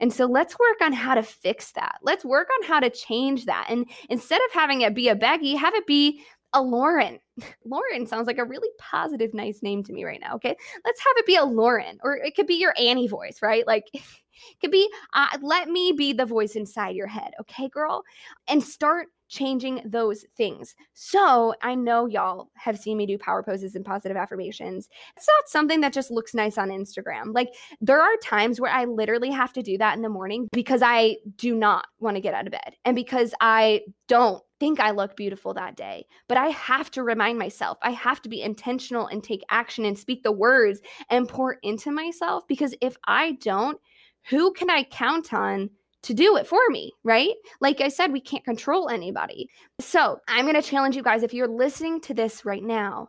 And 0.00 0.12
so 0.12 0.26
let's 0.26 0.58
work 0.58 0.80
on 0.80 0.92
how 0.92 1.14
to 1.14 1.22
fix 1.22 1.72
that. 1.72 1.98
Let's 2.02 2.24
work 2.24 2.48
on 2.58 2.66
how 2.66 2.80
to 2.80 2.90
change 2.90 3.44
that. 3.44 3.66
And 3.68 3.86
instead 4.08 4.40
of 4.46 4.52
having 4.52 4.80
it 4.80 4.94
be 4.94 5.08
a 5.08 5.14
Becky, 5.14 5.54
have 5.54 5.74
it 5.74 5.86
be 5.86 6.22
a 6.54 6.62
Lauren. 6.62 7.20
Lauren 7.64 8.06
sounds 8.06 8.26
like 8.26 8.38
a 8.38 8.44
really 8.44 8.68
positive, 8.78 9.32
nice 9.34 9.62
name 9.62 9.84
to 9.84 9.92
me 9.92 10.04
right 10.04 10.20
now. 10.20 10.34
Okay. 10.34 10.56
Let's 10.84 11.00
have 11.00 11.16
it 11.18 11.26
be 11.26 11.36
a 11.36 11.44
Lauren, 11.44 11.98
or 12.02 12.16
it 12.16 12.34
could 12.34 12.46
be 12.46 12.54
your 12.54 12.74
Annie 12.78 13.06
voice, 13.06 13.40
right? 13.42 13.66
Like, 13.66 13.84
could 14.60 14.70
be, 14.70 14.88
uh, 15.14 15.28
let 15.42 15.68
me 15.68 15.92
be 15.92 16.12
the 16.12 16.26
voice 16.26 16.54
inside 16.54 16.96
your 16.96 17.06
head. 17.06 17.32
Okay, 17.40 17.68
girl. 17.68 18.02
And 18.48 18.62
start 18.62 19.08
changing 19.32 19.80
those 19.86 20.26
things. 20.36 20.74
So 20.92 21.54
I 21.62 21.74
know 21.74 22.04
y'all 22.04 22.50
have 22.54 22.78
seen 22.78 22.98
me 22.98 23.06
do 23.06 23.16
power 23.16 23.42
poses 23.42 23.74
and 23.74 23.82
positive 23.82 24.16
affirmations. 24.16 24.90
It's 25.16 25.26
not 25.26 25.48
something 25.48 25.80
that 25.80 25.94
just 25.94 26.10
looks 26.10 26.34
nice 26.34 26.58
on 26.58 26.68
Instagram. 26.68 27.34
Like 27.34 27.48
there 27.80 28.02
are 28.02 28.14
times 28.22 28.60
where 28.60 28.70
I 28.70 28.84
literally 28.84 29.30
have 29.30 29.54
to 29.54 29.62
do 29.62 29.78
that 29.78 29.96
in 29.96 30.02
the 30.02 30.10
morning 30.10 30.48
because 30.52 30.82
I 30.84 31.16
do 31.36 31.54
not 31.54 31.86
want 31.98 32.16
to 32.16 32.20
get 32.20 32.34
out 32.34 32.46
of 32.46 32.52
bed 32.52 32.76
and 32.84 32.94
because 32.94 33.32
I 33.40 33.80
don't 34.06 34.42
think 34.60 34.80
I 34.80 34.90
look 34.90 35.16
beautiful 35.16 35.54
that 35.54 35.76
day. 35.76 36.06
But 36.28 36.36
I 36.36 36.48
have 36.48 36.90
to 36.90 37.02
remind 37.02 37.38
myself, 37.38 37.78
I 37.80 37.92
have 37.92 38.20
to 38.22 38.28
be 38.28 38.42
intentional 38.42 39.06
and 39.06 39.24
take 39.24 39.42
action 39.48 39.86
and 39.86 39.98
speak 39.98 40.22
the 40.22 40.30
words 40.30 40.82
and 41.08 41.26
pour 41.26 41.54
into 41.62 41.90
myself 41.90 42.46
because 42.46 42.74
if 42.82 42.98
I 43.06 43.32
don't, 43.40 43.80
who 44.28 44.52
can 44.52 44.70
I 44.70 44.84
count 44.84 45.32
on 45.32 45.70
to 46.02 46.14
do 46.14 46.36
it 46.36 46.46
for 46.46 46.60
me, 46.68 46.92
right? 47.04 47.34
Like 47.60 47.80
I 47.80 47.88
said, 47.88 48.12
we 48.12 48.20
can't 48.20 48.44
control 48.44 48.88
anybody. 48.88 49.48
So 49.80 50.18
I'm 50.28 50.44
going 50.44 50.60
to 50.60 50.68
challenge 50.68 50.96
you 50.96 51.02
guys 51.02 51.22
if 51.22 51.32
you're 51.32 51.48
listening 51.48 52.00
to 52.02 52.14
this 52.14 52.44
right 52.44 52.62
now, 52.62 53.08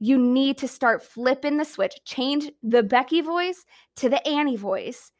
you 0.00 0.18
need 0.18 0.58
to 0.58 0.68
start 0.68 1.04
flipping 1.04 1.56
the 1.56 1.64
switch, 1.64 1.94
change 2.04 2.50
the 2.62 2.82
Becky 2.82 3.20
voice 3.20 3.64
to 3.96 4.08
the 4.08 4.26
Annie 4.26 4.56
voice, 4.56 5.12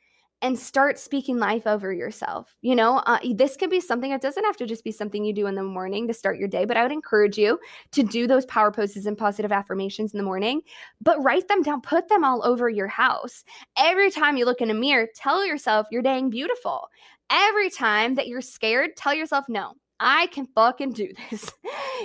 and 0.43 0.59
start 0.59 0.99
speaking 0.99 1.39
life 1.39 1.67
over 1.67 1.93
yourself. 1.93 2.57
You 2.61 2.75
know, 2.75 2.99
uh, 3.07 3.19
this 3.35 3.57
could 3.57 3.71
be 3.71 3.81
something, 3.81 4.13
it 4.13 4.21
doesn't 4.21 4.45
have 4.45 4.57
to 4.59 4.67
just 4.67 4.85
be 4.85 4.93
something 4.93 5.25
you 5.25 5.33
do 5.33 5.47
in 5.47 5.55
the 5.55 5.63
morning 5.63 6.07
to 6.09 6.15
start 6.15 6.39
your 6.39 6.49
day, 6.49 6.65
but 6.65 6.77
I 6.77 6.83
would 6.83 6.93
encourage 6.93 7.39
you 7.39 7.59
to 7.93 8.03
do 8.03 8.27
those 8.27 8.45
power 8.47 8.71
poses 8.71 9.07
and 9.07 9.17
positive 9.17 9.53
affirmations 9.53 10.13
in 10.13 10.19
the 10.19 10.25
morning, 10.25 10.61
but 11.01 11.23
write 11.23 11.49
them 11.49 11.63
down, 11.63 11.81
put 11.81 12.09
them 12.09 12.25
all 12.25 12.45
over 12.45 12.69
your 12.69 12.89
house. 12.89 13.45
Every 13.79 14.11
time 14.11 14.37
you 14.37 14.45
look 14.45 14.61
in 14.61 14.71
a 14.71 14.75
mirror, 14.75 15.09
tell 15.15 15.47
yourself 15.47 15.87
you're 15.91 16.03
dang 16.03 16.31
beautiful. 16.31 16.89
Every 17.31 17.71
time 17.71 18.15
that 18.17 18.29
you're 18.29 18.43
scared, 18.43 18.97
tell 18.97 19.15
yourself, 19.15 19.47
no, 19.49 19.73
I 20.01 20.27
can 20.27 20.47
fucking 20.55 20.93
do 20.93 21.09
this. 21.31 21.51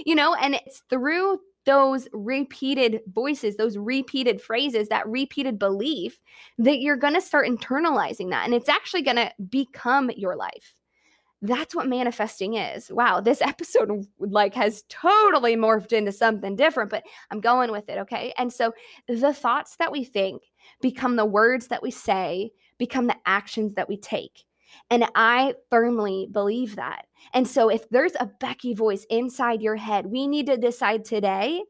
you 0.06 0.16
know, 0.16 0.34
and 0.36 0.56
it's 0.56 0.84
through 0.90 1.40
those 1.66 2.08
repeated 2.14 3.02
voices, 3.14 3.58
those 3.58 3.78
repeated 3.78 4.42
phrases, 4.42 4.88
that 4.90 5.08
repeated 5.08 5.60
belief 5.60 6.20
that 6.58 6.80
you're 6.80 6.98
going 6.98 7.14
to 7.14 7.22
start 7.22 7.48
internalizing 7.48 8.30
that 8.30 8.46
and 8.46 8.54
it's 8.54 8.70
actually 8.70 9.02
going 9.02 9.18
to 9.18 9.32
become 9.50 10.10
your 10.16 10.36
life. 10.36 10.76
That's 11.42 11.74
what 11.74 11.88
manifesting 11.88 12.56
is. 12.56 12.92
Wow, 12.92 13.22
this 13.22 13.42
episode 13.44 14.06
like 14.20 14.54
has 14.56 14.84
totally 14.90 15.56
morphed 15.56 15.94
into 15.94 16.12
something 16.12 16.56
different, 16.56 16.90
but 16.90 17.04
I'm 17.32 17.42
going 17.42 17.72
with 17.72 17.90
it, 17.90 17.98
okay? 18.00 18.34
And 18.38 18.52
so 18.52 18.74
the 19.08 19.34
thoughts 19.34 19.76
that 19.78 19.92
we 19.92 20.04
think 20.04 20.44
become 20.82 21.16
the 21.16 21.26
words 21.26 21.68
that 21.68 21.84
we 21.84 21.92
say, 21.92 22.52
become 22.78 23.08
the 23.08 23.18
actions 23.26 23.76
that 23.76 23.90
we 23.90 23.98
take. 23.98 24.46
And 24.90 25.06
I 25.16 25.56
firmly 25.70 26.28
believe 26.32 26.76
that. 26.76 27.06
And 27.34 27.48
so, 27.48 27.70
if 27.70 27.90
there's 27.90 28.16
a 28.20 28.30
Becky 28.40 28.74
voice 28.74 29.06
inside 29.10 29.62
your 29.62 29.76
head, 29.76 30.08
we 30.08 30.28
need 30.28 30.48
to 30.48 30.58
decide 30.58 31.06
today 31.06 31.64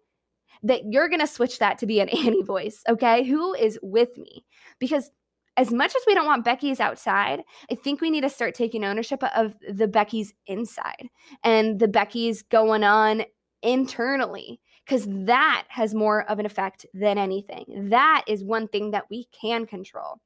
that 0.64 0.82
you're 0.86 1.10
going 1.10 1.22
to 1.22 1.28
switch 1.28 1.60
that 1.60 1.78
to 1.80 1.86
be 1.86 2.00
an 2.00 2.10
Annie 2.26 2.44
voice. 2.44 2.84
Okay. 2.88 3.24
Who 3.24 3.54
is 3.54 3.80
with 3.82 4.18
me? 4.18 4.46
Because 4.80 5.12
as 5.58 5.72
much 5.72 5.94
as 5.96 6.02
we 6.08 6.14
don't 6.14 6.26
want 6.26 6.46
Becky's 6.46 6.80
outside, 6.80 7.44
I 7.70 7.76
think 7.76 8.00
we 8.00 8.10
need 8.10 8.22
to 8.22 8.30
start 8.30 8.56
taking 8.56 8.86
ownership 8.86 9.22
of 9.36 9.56
the 9.70 9.90
Becky's 9.90 10.34
inside 10.48 11.10
and 11.44 11.80
the 11.80 11.88
Becky's 11.88 12.44
going 12.44 12.84
on 12.84 13.24
internally 13.62 14.62
because 14.86 15.06
that 15.08 15.66
has 15.68 15.94
more 15.94 16.24
of 16.30 16.40
an 16.40 16.46
effect 16.46 16.86
than 16.94 17.18
anything. 17.18 17.90
That 17.90 18.24
is 18.28 18.44
one 18.44 18.70
thing 18.70 18.92
that 18.92 19.10
we 19.10 19.26
can 19.26 19.66
control. 19.66 20.22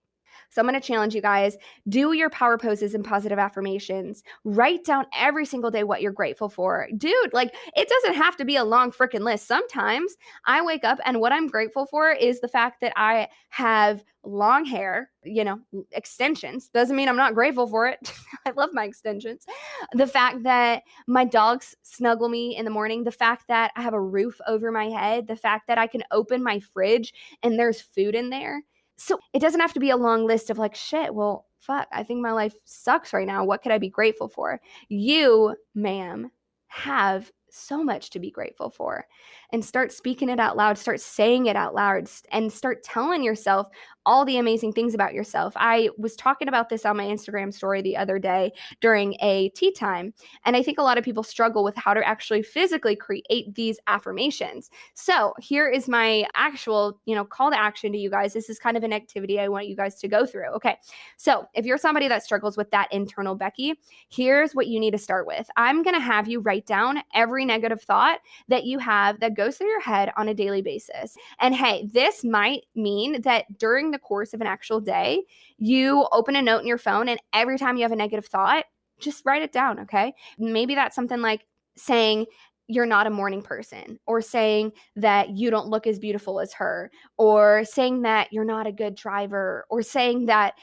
So 0.54 0.62
I'm 0.62 0.68
going 0.68 0.80
to 0.80 0.88
challenge 0.88 1.16
you 1.16 1.22
guys 1.22 1.58
do 1.90 2.14
your 2.14 2.30
power 2.30 2.58
poses 2.58 2.94
and 2.94 3.04
positive 3.04 3.40
affirmations. 3.40 4.24
Write 4.44 4.86
down 4.86 5.06
every 5.18 5.46
single 5.46 5.72
day 5.72 5.84
what 5.84 6.02
you're 6.02 6.12
grateful 6.12 6.48
for. 6.48 6.88
Dude, 6.96 7.34
like 7.34 7.56
it 7.76 7.90
doesn't 7.90 8.14
have 8.14 8.38
to 8.38 8.46
be 8.46 8.56
a 8.56 8.64
long 8.64 8.92
freaking 8.92 9.22
list. 9.22 9.48
Sometimes 9.48 10.16
I 10.46 10.62
wake 10.62 10.84
up 10.84 11.00
and 11.06 11.20
what 11.20 11.32
I'm 11.32 11.48
grateful 11.48 11.88
for 11.88 12.12
is 12.12 12.40
the 12.40 12.48
fact 12.48 12.82
that 12.82 12.94
I 12.96 13.30
have 13.50 14.04
long 14.24 14.64
hair, 14.64 15.10
you 15.24 15.44
know, 15.44 15.60
extensions. 15.92 16.70
Doesn't 16.70 16.96
mean 16.96 17.10
I'm 17.10 17.18
not 17.18 17.34
grateful 17.34 17.68
for 17.68 17.88
it. 17.88 18.14
I 18.46 18.52
love 18.52 18.70
my 18.74 18.86
extensions. 18.86 19.46
The 19.94 20.08
fact 20.08 20.44
that 20.44 20.84
my 21.08 21.26
dogs 21.26 21.76
snuggle 21.84 22.30
me 22.30 22.56
in 22.56 22.64
the 22.64 22.72
morning, 22.72 23.04
the 23.04 23.12
fact 23.12 23.48
that 23.48 23.72
I 23.76 23.82
have 23.82 23.94
a 23.94 24.02
roof 24.02 24.40
over 24.48 24.72
my 24.72 24.86
head, 24.86 25.28
the 25.28 25.36
fact 25.36 25.68
that 25.68 25.78
I 25.78 25.88
can 25.88 26.04
open 26.12 26.44
my 26.44 26.60
fridge 26.60 27.14
and 27.42 27.58
there's 27.58 27.82
food 27.82 28.16
in 28.16 28.30
there. 28.30 28.64
So 28.98 29.20
it 29.34 29.40
doesn't 29.40 29.60
have 29.60 29.74
to 29.74 29.80
be 29.80 29.90
a 29.90 29.98
long 29.98 30.26
list 30.26 30.50
of 30.50 30.58
like, 30.58 30.76
shit, 30.76 31.14
well, 31.14 31.48
fuck, 31.60 31.88
I 31.92 32.04
think 32.04 32.22
my 32.22 32.32
life 32.32 32.56
sucks 32.66 33.14
right 33.14 33.28
now. 33.28 33.44
What 33.44 33.64
could 33.64 33.72
I 33.72 33.78
be 33.78 33.90
grateful 33.90 34.28
for? 34.28 34.60
You, 34.90 35.56
ma'am, 35.74 36.32
have 36.68 37.32
so 37.50 37.84
much 37.84 38.10
to 38.10 38.20
be 38.20 38.32
grateful 38.32 38.70
for 38.70 39.06
and 39.52 39.64
start 39.64 39.92
speaking 39.92 40.30
it 40.30 40.40
out 40.40 40.58
loud, 40.58 40.78
start 40.78 41.00
saying 41.00 41.46
it 41.46 41.56
out 41.56 41.76
loud, 41.76 42.10
and 42.32 42.52
start 42.52 42.84
telling 42.84 43.24
yourself 43.24 43.70
all 44.06 44.26
the 44.26 44.38
amazing 44.38 44.74
things 44.74 44.94
about 44.94 45.14
yourself. 45.14 45.54
I 45.56 45.90
was 45.98 46.16
talking 46.16 46.48
about 46.48 46.70
this 46.70 46.86
on 46.86 46.98
my 46.98 47.06
Instagram 47.06 47.54
story 47.54 47.82
the 47.82 47.98
other 47.98 48.20
day 48.20 48.52
during 48.82 49.16
a 49.22 49.50
tea 49.50 49.72
time, 49.72 50.14
and 50.46 50.56
I 50.56 50.64
think 50.64 50.78
a 50.78 50.84
lot 50.84 50.98
of 50.98 51.04
people 51.04 51.24
struggle 51.24 51.64
with 51.64 51.76
how 51.76 51.94
to 51.94 52.06
actually 52.06 52.44
physically 52.44 52.96
create 52.96 53.54
these 53.56 53.80
affirmations. 53.88 54.70
So, 54.94 55.34
here 55.40 55.70
is 55.70 55.88
my 55.88 56.26
actual, 56.36 57.00
you 57.06 57.16
know, 57.16 57.26
call 57.26 57.52
to 57.52 57.60
action 57.60 57.92
to 57.92 57.98
you 57.98 58.10
guys. 58.10 58.34
This 58.34 58.50
is 58.50 58.60
kind 58.60 58.78
of 58.78 58.84
an 58.84 58.94
activity 58.94 59.40
I 59.40 59.48
want 59.48 59.68
you 59.68 59.76
guys 59.76 59.96
to 60.02 60.08
go 60.08 60.26
through. 60.26 60.50
Okay. 60.56 60.78
So, 61.18 61.48
if 61.54 61.66
you're 61.66 61.78
somebody 61.78 62.08
that 62.08 62.24
struggles 62.24 62.58
with 62.58 62.72
that 62.72 62.92
internal 62.92 63.36
Becky, 63.36 63.80
here's 64.10 64.54
what 64.54 64.68
you 64.68 64.80
need 64.80 64.92
to 64.92 64.98
start 64.98 65.28
with. 65.28 65.50
I'm 65.58 65.84
going 65.84 65.96
to 65.96 66.02
have 66.02 66.28
you 66.28 66.40
write 66.40 66.66
down 66.66 67.02
every 67.14 67.46
negative 67.46 67.82
thought 67.82 68.20
that 68.48 68.66
you 68.66 68.80
have 68.80 69.20
that 69.20 69.36
goes 69.36 69.58
through 69.58 69.70
your 69.70 69.82
head 69.82 70.12
on 70.18 70.28
a 70.28 70.34
daily 70.34 70.62
basis. 70.62 71.16
And 71.40 71.56
hey, 71.56 71.90
this 71.92 72.24
might 72.24 72.64
mean 72.76 73.22
that 73.22 73.58
during 73.58 73.93
the 73.94 74.00
course 74.00 74.34
of 74.34 74.42
an 74.42 74.48
actual 74.48 74.82
day, 74.82 75.24
you 75.58 76.06
open 76.12 76.36
a 76.36 76.42
note 76.42 76.60
in 76.60 76.68
your 76.68 76.78
phone 76.78 77.08
and 77.08 77.20
every 77.32 77.58
time 77.58 77.78
you 77.78 77.84
have 77.84 77.94
a 77.94 77.96
negative 77.96 78.26
thought, 78.26 78.66
just 79.00 79.24
write 79.26 79.42
it 79.42 79.54
down, 79.54 79.80
okay? 79.80 80.14
Maybe 80.38 80.76
that's 80.76 80.96
something 80.96 81.22
like 81.22 81.46
saying, 81.78 82.26
you're 82.68 82.86
not 82.86 83.08
a 83.08 83.10
morning 83.10 83.42
person, 83.42 84.00
or 84.08 84.22
saying 84.22 84.72
that 84.96 85.32
you 85.32 85.50
don't 85.50 85.68
look 85.68 85.86
as 85.86 86.00
beautiful 86.00 86.40
as 86.40 86.54
her, 86.54 86.90
or 87.18 87.66
saying 87.66 88.04
that 88.04 88.32
you're 88.32 88.46
not 88.46 88.66
a 88.66 88.72
good 88.72 88.96
driver, 88.96 89.66
or 89.70 89.82
saying 89.82 90.28
that 90.28 90.54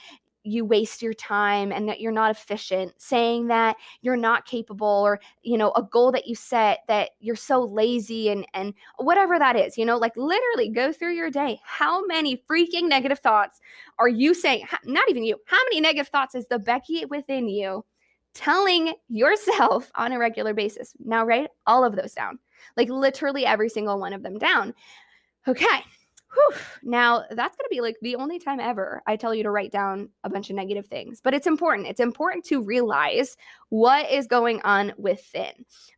you 0.43 0.65
waste 0.65 1.03
your 1.03 1.13
time 1.13 1.71
and 1.71 1.89
that 1.89 2.01
you're 2.01 2.13
not 2.13 2.31
efficient 2.31 2.93
saying 2.97 3.49
that 3.49 3.77
you're 4.01 4.17
not 4.17 4.47
capable 4.47 4.87
or 4.87 5.21
you 5.43 5.59
know 5.59 5.71
a 5.73 5.83
goal 5.83 6.11
that 6.11 6.27
you 6.27 6.35
set 6.35 6.81
that 6.89 7.11
you're 7.21 7.37
so 7.37 7.63
lazy 7.63 8.31
and 8.31 8.47
and 8.55 8.73
whatever 8.99 9.39
that 9.39 9.57
is 9.57 9.77
you 9.77 9.85
know 9.85 9.99
like 9.99 10.17
literally 10.17 10.69
go 10.71 10.93
through 10.93 11.13
your 11.13 11.31
day. 11.31 11.61
How 11.65 12.05
many 12.07 12.43
freaking 12.51 12.89
negative 12.89 13.19
thoughts 13.19 13.61
are 13.99 14.09
you 14.09 14.35
saying 14.35 14.67
not 14.85 15.09
even 15.11 15.25
you 15.25 15.37
how 15.45 15.63
many 15.65 15.81
negative 15.81 16.09
thoughts 16.09 16.35
is 16.35 16.47
the 16.49 16.59
becky 16.59 17.05
within 17.05 17.49
you 17.49 17.85
telling 18.33 18.95
yourself 19.09 19.91
on 19.97 20.13
a 20.13 20.19
regular 20.19 20.55
basis? 20.55 20.95
Now 20.99 21.25
write 21.25 21.49
all 21.67 21.85
of 21.85 21.97
those 21.97 22.13
down 22.13 22.39
like 22.77 22.89
literally 22.89 23.45
every 23.45 23.69
single 23.69 23.99
one 23.99 24.13
of 24.13 24.23
them 24.23 24.39
down. 24.39 24.75
Okay 25.49 25.83
Whew. 26.33 26.57
Now, 26.85 27.25
that's 27.31 27.57
going 27.57 27.67
to 27.67 27.71
be 27.71 27.81
like 27.81 27.97
the 28.03 28.15
only 28.15 28.39
time 28.39 28.61
ever 28.61 29.03
I 29.07 29.17
tell 29.17 29.35
you 29.35 29.43
to 29.43 29.51
write 29.51 29.73
down 29.73 30.11
a 30.23 30.31
bunch 30.31 30.49
of 30.49 30.57
negative 30.57 30.87
things, 30.87 31.21
but 31.21 31.35
it's 31.35 31.47
important. 31.47 31.89
It's 31.89 31.99
important 31.99 32.45
to 32.47 32.63
realize 32.63 33.37
what 33.71 34.09
is 34.11 34.29
going 34.29 34.61
on 34.63 34.93
within. 34.97 35.53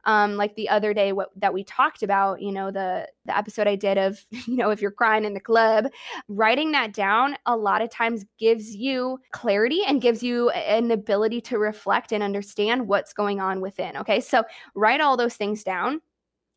Um, 0.05 0.37
like 0.37 0.55
the 0.55 0.71
other 0.71 0.95
day, 0.95 1.13
what 1.13 1.31
that 1.37 1.53
we 1.53 1.65
talked 1.65 2.03
about, 2.03 2.41
you 2.41 2.51
know, 2.51 2.71
the 2.71 3.09
the 3.27 3.37
episode 3.37 3.67
I 3.67 3.77
did 3.77 3.99
of, 3.99 4.25
you 4.31 4.57
know, 4.57 4.71
if 4.71 4.81
you're 4.81 4.91
crying 4.91 5.25
in 5.25 5.35
the 5.35 5.41
club, 5.41 5.87
writing 6.29 6.73
that 6.73 6.95
down 6.95 7.37
a 7.45 7.57
lot 7.57 7.83
of 7.83 7.91
times 7.91 8.25
gives 8.39 8.75
you 8.75 9.19
clarity 9.33 9.83
and 9.87 10.01
gives 10.01 10.23
you 10.23 10.49
an 10.51 10.91
ability 10.91 11.43
to 11.43 11.59
reflect 11.59 12.13
and 12.13 12.23
understand 12.23 12.89
what's 12.89 13.13
going 13.13 13.39
on 13.41 13.61
within. 13.61 13.99
Okay, 13.99 14.21
so 14.21 14.45
write 14.75 15.03
all 15.03 15.17
those 15.17 15.37
things 15.37 15.63
down 15.63 16.01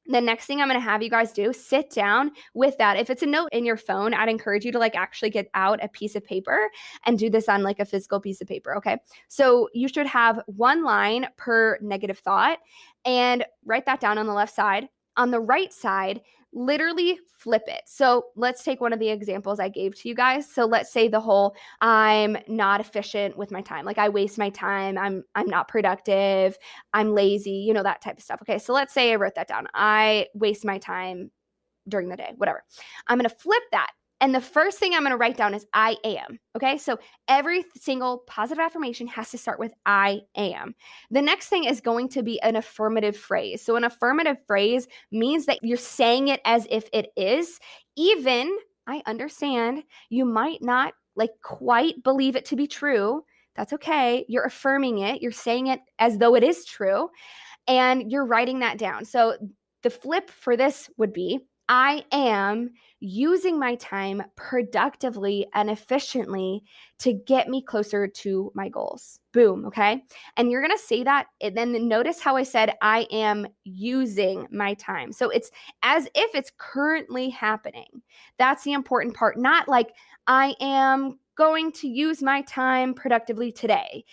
the 0.08 0.22
next 0.22 0.46
thing 0.46 0.62
I'm 0.62 0.68
going 0.68 0.80
to 0.80 0.84
have 0.84 1.02
you 1.02 1.10
guys 1.10 1.32
do, 1.32 1.52
sit 1.52 1.90
down 1.90 2.32
with 2.54 2.78
that. 2.78 2.98
If 2.98 3.10
it's 3.10 3.24
a 3.24 3.28
note 3.28 3.50
in 3.52 3.66
your 3.66 3.78
phone, 3.78 4.14
I'd 4.14 4.30
encourage 4.30 4.66
you 4.66 4.72
to 4.72 4.80
like 4.80 4.96
actually 4.96 5.32
get 5.32 5.50
out 5.54 5.84
a 5.84 5.88
piece 5.88 6.16
of 6.16 6.24
paper 6.24 6.70
and 7.06 7.18
do 7.18 7.30
this 7.30 7.50
on 7.50 7.64
like 7.64 7.80
a 7.80 7.86
physical 7.86 8.20
piece 8.20 8.42
of 8.42 8.48
paper. 8.48 8.76
Okay. 8.78 8.98
So 9.28 9.70
you 9.74 9.88
should 9.88 10.08
have 10.08 10.40
one 10.48 10.84
line 10.84 11.28
per 11.38 11.78
negative 11.82 12.20
thought 12.20 12.60
and 13.06 13.46
write 13.66 13.86
that 13.88 14.00
down 14.00 14.18
on 14.18 14.28
the 14.28 14.34
left 14.34 14.54
side. 14.54 14.90
On 15.18 15.32
the 15.32 15.40
right 15.40 15.72
side, 15.72 16.22
literally 16.56 17.20
flip 17.38 17.64
it. 17.68 17.82
So 17.86 18.28
let's 18.36 18.64
take 18.64 18.82
one 18.82 18.94
of 18.94 19.00
the 19.00 19.10
examples 19.10 19.60
I 19.60 19.70
gave 19.70 19.94
to 20.00 20.10
you 20.10 20.16
guys. 20.16 20.50
So 20.50 20.66
let's 20.66 20.92
say 20.92 21.08
the 21.08 21.20
whole 21.20 21.56
I'm 21.82 22.38
not 22.48 22.80
efficient 22.80 23.38
with 23.38 23.52
my 23.52 23.62
time. 23.62 23.86
Like 23.86 23.98
I 23.98 24.10
waste 24.10 24.38
my 24.38 24.50
time. 24.50 24.98
I'm 24.98 25.24
I'm 25.36 25.48
not 25.48 25.68
productive. 25.68 26.58
I'm 26.94 27.14
lazy, 27.14 27.52
you 27.52 27.74
know 27.74 27.84
that 27.84 28.02
type 28.02 28.18
of 28.18 28.24
stuff. 28.24 28.42
Okay? 28.42 28.58
So 28.58 28.74
let's 28.74 28.94
say 28.94 29.12
I 29.12 29.16
wrote 29.16 29.36
that 29.36 29.50
down. 29.50 29.68
I 29.76 30.28
waste 30.34 30.66
my 30.66 30.78
time 30.80 31.30
during 31.88 32.10
the 32.10 32.18
day, 32.18 32.34
whatever. 32.38 32.64
I'm 33.08 33.18
going 33.18 33.30
to 33.30 33.36
flip 33.36 33.62
that 33.72 33.92
and 34.26 34.34
the 34.34 34.42
first 34.42 34.80
thing 34.80 34.96
I'm 34.96 35.02
going 35.02 35.12
to 35.12 35.18
write 35.18 35.38
down 35.38 35.54
is 35.54 35.68
I 35.72 35.98
am. 36.04 36.40
Okay. 36.56 36.80
So 36.80 36.98
every 37.28 37.64
single 37.76 38.24
positive 38.26 38.60
affirmation 38.60 39.06
has 39.06 39.30
to 39.30 39.38
start 39.38 39.60
with 39.60 39.72
I 39.86 40.22
am. 40.36 40.74
The 41.12 41.22
next 41.22 41.50
thing 41.50 41.66
is 41.66 41.80
going 41.80 42.10
to 42.10 42.24
be 42.24 42.42
an 42.42 42.56
affirmative 42.56 43.16
phrase. 43.16 43.62
So 43.62 43.76
an 43.76 43.84
affirmative 43.84 44.38
phrase 44.48 44.88
means 45.12 45.46
that 45.46 45.60
you're 45.62 45.78
saying 45.78 46.30
it 46.30 46.42
as 46.44 46.66
if 46.72 46.90
it 46.92 47.10
is, 47.16 47.60
even 47.96 48.58
I 48.88 49.04
understand 49.06 49.84
you 50.10 50.26
might 50.26 50.64
not 50.64 50.96
like 51.16 51.34
quite 51.44 52.02
believe 52.04 52.36
it 52.36 52.46
to 52.46 52.56
be 52.56 52.66
true. 52.66 53.24
That's 53.56 53.74
okay. 53.74 54.26
You're 54.28 54.46
affirming 54.46 54.98
it, 54.98 55.22
you're 55.22 55.32
saying 55.32 55.68
it 55.68 55.82
as 56.00 56.18
though 56.18 56.34
it 56.34 56.44
is 56.44 56.66
true, 56.66 57.10
and 57.68 58.12
you're 58.12 58.26
writing 58.26 58.58
that 58.62 58.80
down. 58.80 59.06
So 59.06 59.38
the 59.84 59.92
flip 59.92 60.32
for 60.32 60.58
this 60.58 60.90
would 60.98 61.14
be 61.14 61.42
I 61.68 62.06
am 62.12 62.72
using 63.00 63.60
my 63.60 63.76
time 63.76 64.24
productively 64.36 65.48
and 65.54 65.70
efficiently 65.70 66.64
to 67.00 67.14
get 67.14 67.50
me 67.50 67.64
closer 67.64 68.08
to 68.08 68.52
my 68.56 68.70
goals. 68.70 69.20
Boom. 69.34 69.66
Okay. 69.66 70.04
And 70.38 70.52
you're 70.52 70.62
going 70.62 70.78
to 70.78 70.84
say 70.84 71.04
that. 71.04 71.28
And 71.42 71.58
then 71.58 71.88
notice 71.88 72.20
how 72.20 72.36
I 72.36 72.44
said, 72.44 72.76
I 72.82 73.08
am 73.12 73.48
using 73.64 74.48
my 74.52 74.76
time. 74.76 75.12
So 75.12 75.30
it's 75.30 75.52
as 75.82 76.08
if 76.16 76.36
it's 76.36 76.52
currently 76.58 77.30
happening. 77.30 77.88
That's 78.38 78.64
the 78.64 78.74
important 78.74 79.16
part. 79.16 79.38
Not 79.38 79.68
like 79.68 79.94
I 80.28 80.56
am 80.62 81.20
going 81.38 81.72
to 81.74 81.88
use 81.88 82.24
my 82.24 82.42
time 82.44 82.94
productively 82.94 83.52
today, 83.52 84.06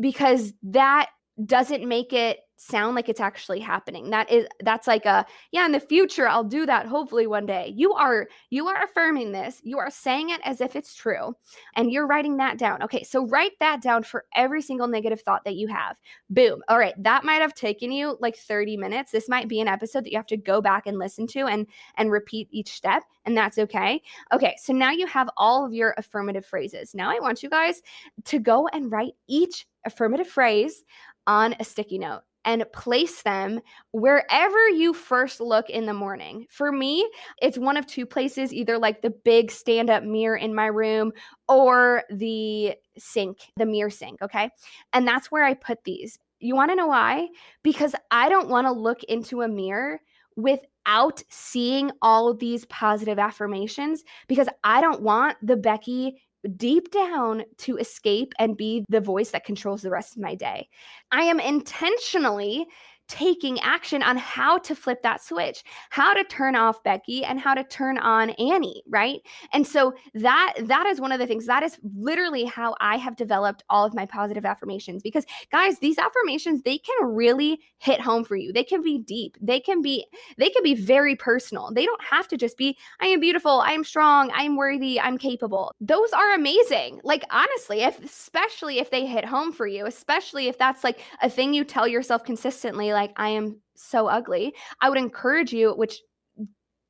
because 0.00 0.54
that 0.62 1.10
doesn't 1.44 1.86
make 1.86 2.12
it 2.12 2.38
sound 2.62 2.94
like 2.94 3.08
it's 3.08 3.20
actually 3.20 3.60
happening. 3.60 4.10
That 4.10 4.30
is 4.30 4.46
that's 4.60 4.86
like 4.86 5.04
a 5.04 5.26
yeah 5.50 5.66
in 5.66 5.72
the 5.72 5.80
future 5.80 6.28
i'll 6.28 6.44
do 6.44 6.64
that 6.66 6.86
hopefully 6.86 7.26
one 7.26 7.46
day. 7.46 7.72
You 7.74 7.92
are 7.94 8.28
you 8.50 8.68
are 8.68 8.84
affirming 8.84 9.32
this. 9.32 9.60
You 9.64 9.78
are 9.78 9.90
saying 9.90 10.30
it 10.30 10.40
as 10.44 10.60
if 10.60 10.76
it's 10.76 10.94
true 10.94 11.34
and 11.74 11.90
you're 11.90 12.06
writing 12.06 12.36
that 12.36 12.58
down. 12.58 12.82
Okay 12.82 13.02
so 13.02 13.26
write 13.26 13.52
that 13.60 13.82
down 13.82 14.04
for 14.04 14.26
every 14.36 14.62
single 14.62 14.86
negative 14.86 15.20
thought 15.20 15.44
that 15.44 15.56
you 15.56 15.66
have. 15.68 15.98
Boom. 16.30 16.62
All 16.68 16.78
right 16.78 16.94
that 17.02 17.24
might 17.24 17.42
have 17.42 17.54
taken 17.54 17.90
you 17.90 18.16
like 18.20 18.36
30 18.36 18.76
minutes. 18.76 19.10
This 19.10 19.28
might 19.28 19.48
be 19.48 19.60
an 19.60 19.68
episode 19.68 20.04
that 20.04 20.12
you 20.12 20.18
have 20.18 20.26
to 20.28 20.36
go 20.36 20.60
back 20.60 20.86
and 20.86 20.98
listen 20.98 21.26
to 21.28 21.46
and 21.46 21.66
and 21.96 22.12
repeat 22.12 22.48
each 22.52 22.72
step 22.72 23.02
and 23.24 23.36
that's 23.36 23.58
okay. 23.58 24.00
Okay 24.32 24.54
so 24.58 24.72
now 24.72 24.90
you 24.92 25.06
have 25.06 25.28
all 25.36 25.66
of 25.66 25.72
your 25.72 25.94
affirmative 25.98 26.46
phrases. 26.46 26.94
Now 26.94 27.10
i 27.10 27.18
want 27.18 27.42
you 27.42 27.50
guys 27.50 27.82
to 28.26 28.38
go 28.38 28.68
and 28.68 28.90
write 28.92 29.14
each 29.26 29.66
affirmative 29.84 30.28
phrase 30.28 30.84
on 31.26 31.54
a 31.58 31.64
sticky 31.64 31.98
note 31.98 32.22
and 32.44 32.64
place 32.72 33.22
them 33.22 33.60
wherever 33.92 34.68
you 34.68 34.92
first 34.92 35.40
look 35.40 35.70
in 35.70 35.86
the 35.86 35.94
morning. 35.94 36.46
For 36.50 36.72
me, 36.72 37.08
it's 37.40 37.58
one 37.58 37.76
of 37.76 37.86
two 37.86 38.06
places 38.06 38.52
either 38.52 38.78
like 38.78 39.02
the 39.02 39.10
big 39.10 39.50
stand 39.50 39.90
up 39.90 40.02
mirror 40.02 40.36
in 40.36 40.54
my 40.54 40.66
room 40.66 41.12
or 41.48 42.04
the 42.10 42.74
sink, 42.98 43.38
the 43.56 43.66
mirror 43.66 43.90
sink. 43.90 44.20
Okay. 44.22 44.50
And 44.92 45.06
that's 45.06 45.30
where 45.30 45.44
I 45.44 45.54
put 45.54 45.84
these. 45.84 46.18
You 46.40 46.56
want 46.56 46.70
to 46.70 46.76
know 46.76 46.88
why? 46.88 47.28
Because 47.62 47.94
I 48.10 48.28
don't 48.28 48.48
want 48.48 48.66
to 48.66 48.72
look 48.72 49.04
into 49.04 49.42
a 49.42 49.48
mirror 49.48 50.00
without 50.36 51.22
seeing 51.28 51.90
all 52.00 52.34
these 52.34 52.64
positive 52.66 53.18
affirmations 53.18 54.02
because 54.28 54.48
I 54.64 54.80
don't 54.80 55.02
want 55.02 55.36
the 55.42 55.56
Becky 55.56 56.22
deep 56.56 56.90
down 56.90 57.44
to 57.58 57.76
escape 57.76 58.32
and 58.38 58.56
be 58.56 58.84
the 58.88 59.00
voice 59.00 59.30
that 59.30 59.44
controls 59.44 59.82
the 59.82 59.90
rest 59.90 60.16
of 60.16 60.22
my 60.22 60.34
day. 60.34 60.68
I 61.10 61.22
am 61.22 61.40
intentionally 61.40 62.66
taking 63.12 63.60
action 63.60 64.02
on 64.02 64.16
how 64.16 64.56
to 64.56 64.74
flip 64.74 65.02
that 65.02 65.22
switch, 65.22 65.62
how 65.90 66.14
to 66.14 66.24
turn 66.24 66.56
off 66.56 66.82
Becky 66.82 67.22
and 67.22 67.38
how 67.38 67.52
to 67.52 67.62
turn 67.62 67.98
on 67.98 68.30
Annie, 68.30 68.82
right? 68.88 69.20
And 69.52 69.66
so 69.66 69.92
that 70.14 70.54
that 70.62 70.86
is 70.86 70.98
one 70.98 71.12
of 71.12 71.18
the 71.18 71.26
things 71.26 71.44
that 71.44 71.62
is 71.62 71.78
literally 71.94 72.46
how 72.46 72.74
I 72.80 72.96
have 72.96 73.14
developed 73.16 73.64
all 73.68 73.84
of 73.84 73.92
my 73.92 74.06
positive 74.06 74.46
affirmations 74.46 75.02
because 75.02 75.26
guys, 75.50 75.78
these 75.78 75.98
affirmations 75.98 76.62
they 76.62 76.78
can 76.78 77.06
really 77.06 77.60
hit 77.76 78.00
home 78.00 78.24
for 78.24 78.34
you. 78.34 78.50
They 78.50 78.64
can 78.64 78.80
be 78.80 78.96
deep. 78.96 79.36
They 79.42 79.60
can 79.60 79.82
be 79.82 80.06
they 80.38 80.48
can 80.48 80.62
be 80.62 80.74
very 80.74 81.14
personal. 81.14 81.70
They 81.70 81.84
don't 81.84 82.02
have 82.02 82.26
to 82.28 82.38
just 82.38 82.56
be 82.56 82.78
I 82.98 83.08
am 83.08 83.20
beautiful, 83.20 83.60
I 83.60 83.72
am 83.72 83.84
strong, 83.84 84.30
I 84.30 84.44
am 84.44 84.56
worthy, 84.56 84.98
I'm 84.98 85.18
capable. 85.18 85.74
Those 85.82 86.12
are 86.12 86.32
amazing. 86.32 87.02
Like 87.04 87.24
honestly, 87.30 87.82
if 87.82 88.02
especially 88.02 88.78
if 88.78 88.90
they 88.90 89.04
hit 89.04 89.26
home 89.26 89.52
for 89.52 89.66
you, 89.66 89.84
especially 89.84 90.48
if 90.48 90.56
that's 90.56 90.82
like 90.82 91.00
a 91.20 91.28
thing 91.28 91.52
you 91.52 91.62
tell 91.62 91.86
yourself 91.86 92.24
consistently 92.24 92.94
like 92.94 93.01
like, 93.02 93.12
I 93.16 93.30
am 93.30 93.60
so 93.74 94.06
ugly, 94.06 94.54
I 94.80 94.88
would 94.88 94.98
encourage 94.98 95.52
you, 95.52 95.72
which 95.72 96.00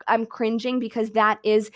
I'm 0.07 0.27
cringing 0.27 0.79
because 0.79 1.11
that 1.13 1.39
is 1.45 1.71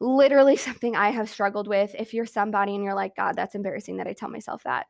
literally 0.00 0.56
something 0.68 0.94
I 0.96 1.10
have 1.10 1.30
struggled 1.30 1.68
with. 1.68 1.94
If 1.98 2.12
you're 2.12 2.26
somebody 2.26 2.74
and 2.74 2.84
you're 2.84 2.94
like, 2.94 3.16
God, 3.16 3.34
that's 3.36 3.54
embarrassing 3.54 3.96
that 3.96 4.06
I 4.06 4.12
tell 4.12 4.28
myself 4.28 4.62
that, 4.64 4.86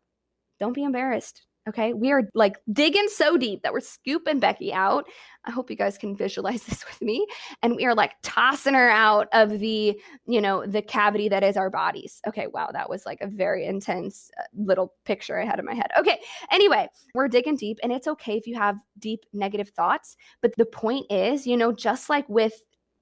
don't 0.59 0.75
be 0.75 0.85
embarrassed. 0.85 1.43
Okay. 1.69 1.93
We 1.93 2.11
are 2.11 2.23
like 2.35 2.57
digging 2.73 3.07
so 3.09 3.37
deep 3.37 3.63
that 3.63 3.73
we're 3.73 3.81
scooping 3.81 4.41
Becky 4.41 4.73
out. 4.73 5.05
I 5.45 5.53
hope 5.53 5.71
you 5.71 5.77
guys 5.77 5.97
can 5.97 6.17
visualize 6.17 6.65
this 6.65 6.85
with 6.85 7.01
me. 7.01 7.27
And 7.63 7.77
we 7.77 7.85
are 7.85 7.95
like 7.95 8.15
tossing 8.23 8.75
her 8.75 8.91
out 8.91 9.29
of 9.33 9.61
the, 9.61 10.01
you 10.27 10.41
know, 10.41 10.67
the 10.67 10.83
cavity 10.83 11.29
that 11.29 11.45
is 11.45 11.57
our 11.57 11.71
bodies. 11.71 12.21
Okay. 12.27 12.49
Wow. 12.49 12.71
That 12.73 12.91
was 12.91 13.07
like 13.07 13.21
a 13.21 13.29
very 13.29 13.65
intense 13.65 14.31
uh, 14.41 14.45
little 14.57 14.95
picture 15.05 15.41
I 15.41 15.45
had 15.45 15.61
in 15.61 15.65
my 15.65 15.75
head. 15.75 15.91
Okay. 15.99 16.21
Anyway, 16.51 16.89
we're 17.15 17.29
digging 17.29 17.57
deep 17.57 17.79
and 17.83 17.93
it's 17.93 18.09
okay 18.09 18.37
if 18.37 18.47
you 18.47 18.57
have 18.57 18.79
deep 18.99 19.21
negative 19.33 19.69
thoughts. 19.69 20.17
But 20.41 20.57
the 20.57 20.67
point 20.67 21.07
is, 21.11 21.47
you 21.47 21.57
know, 21.57 21.71
just 21.71 22.11
like 22.11 22.29
with 22.29 22.55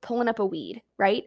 pulling 0.03 0.29
up 0.29 0.39
a 0.39 0.47
weed, 0.47 0.83
right? 0.99 1.25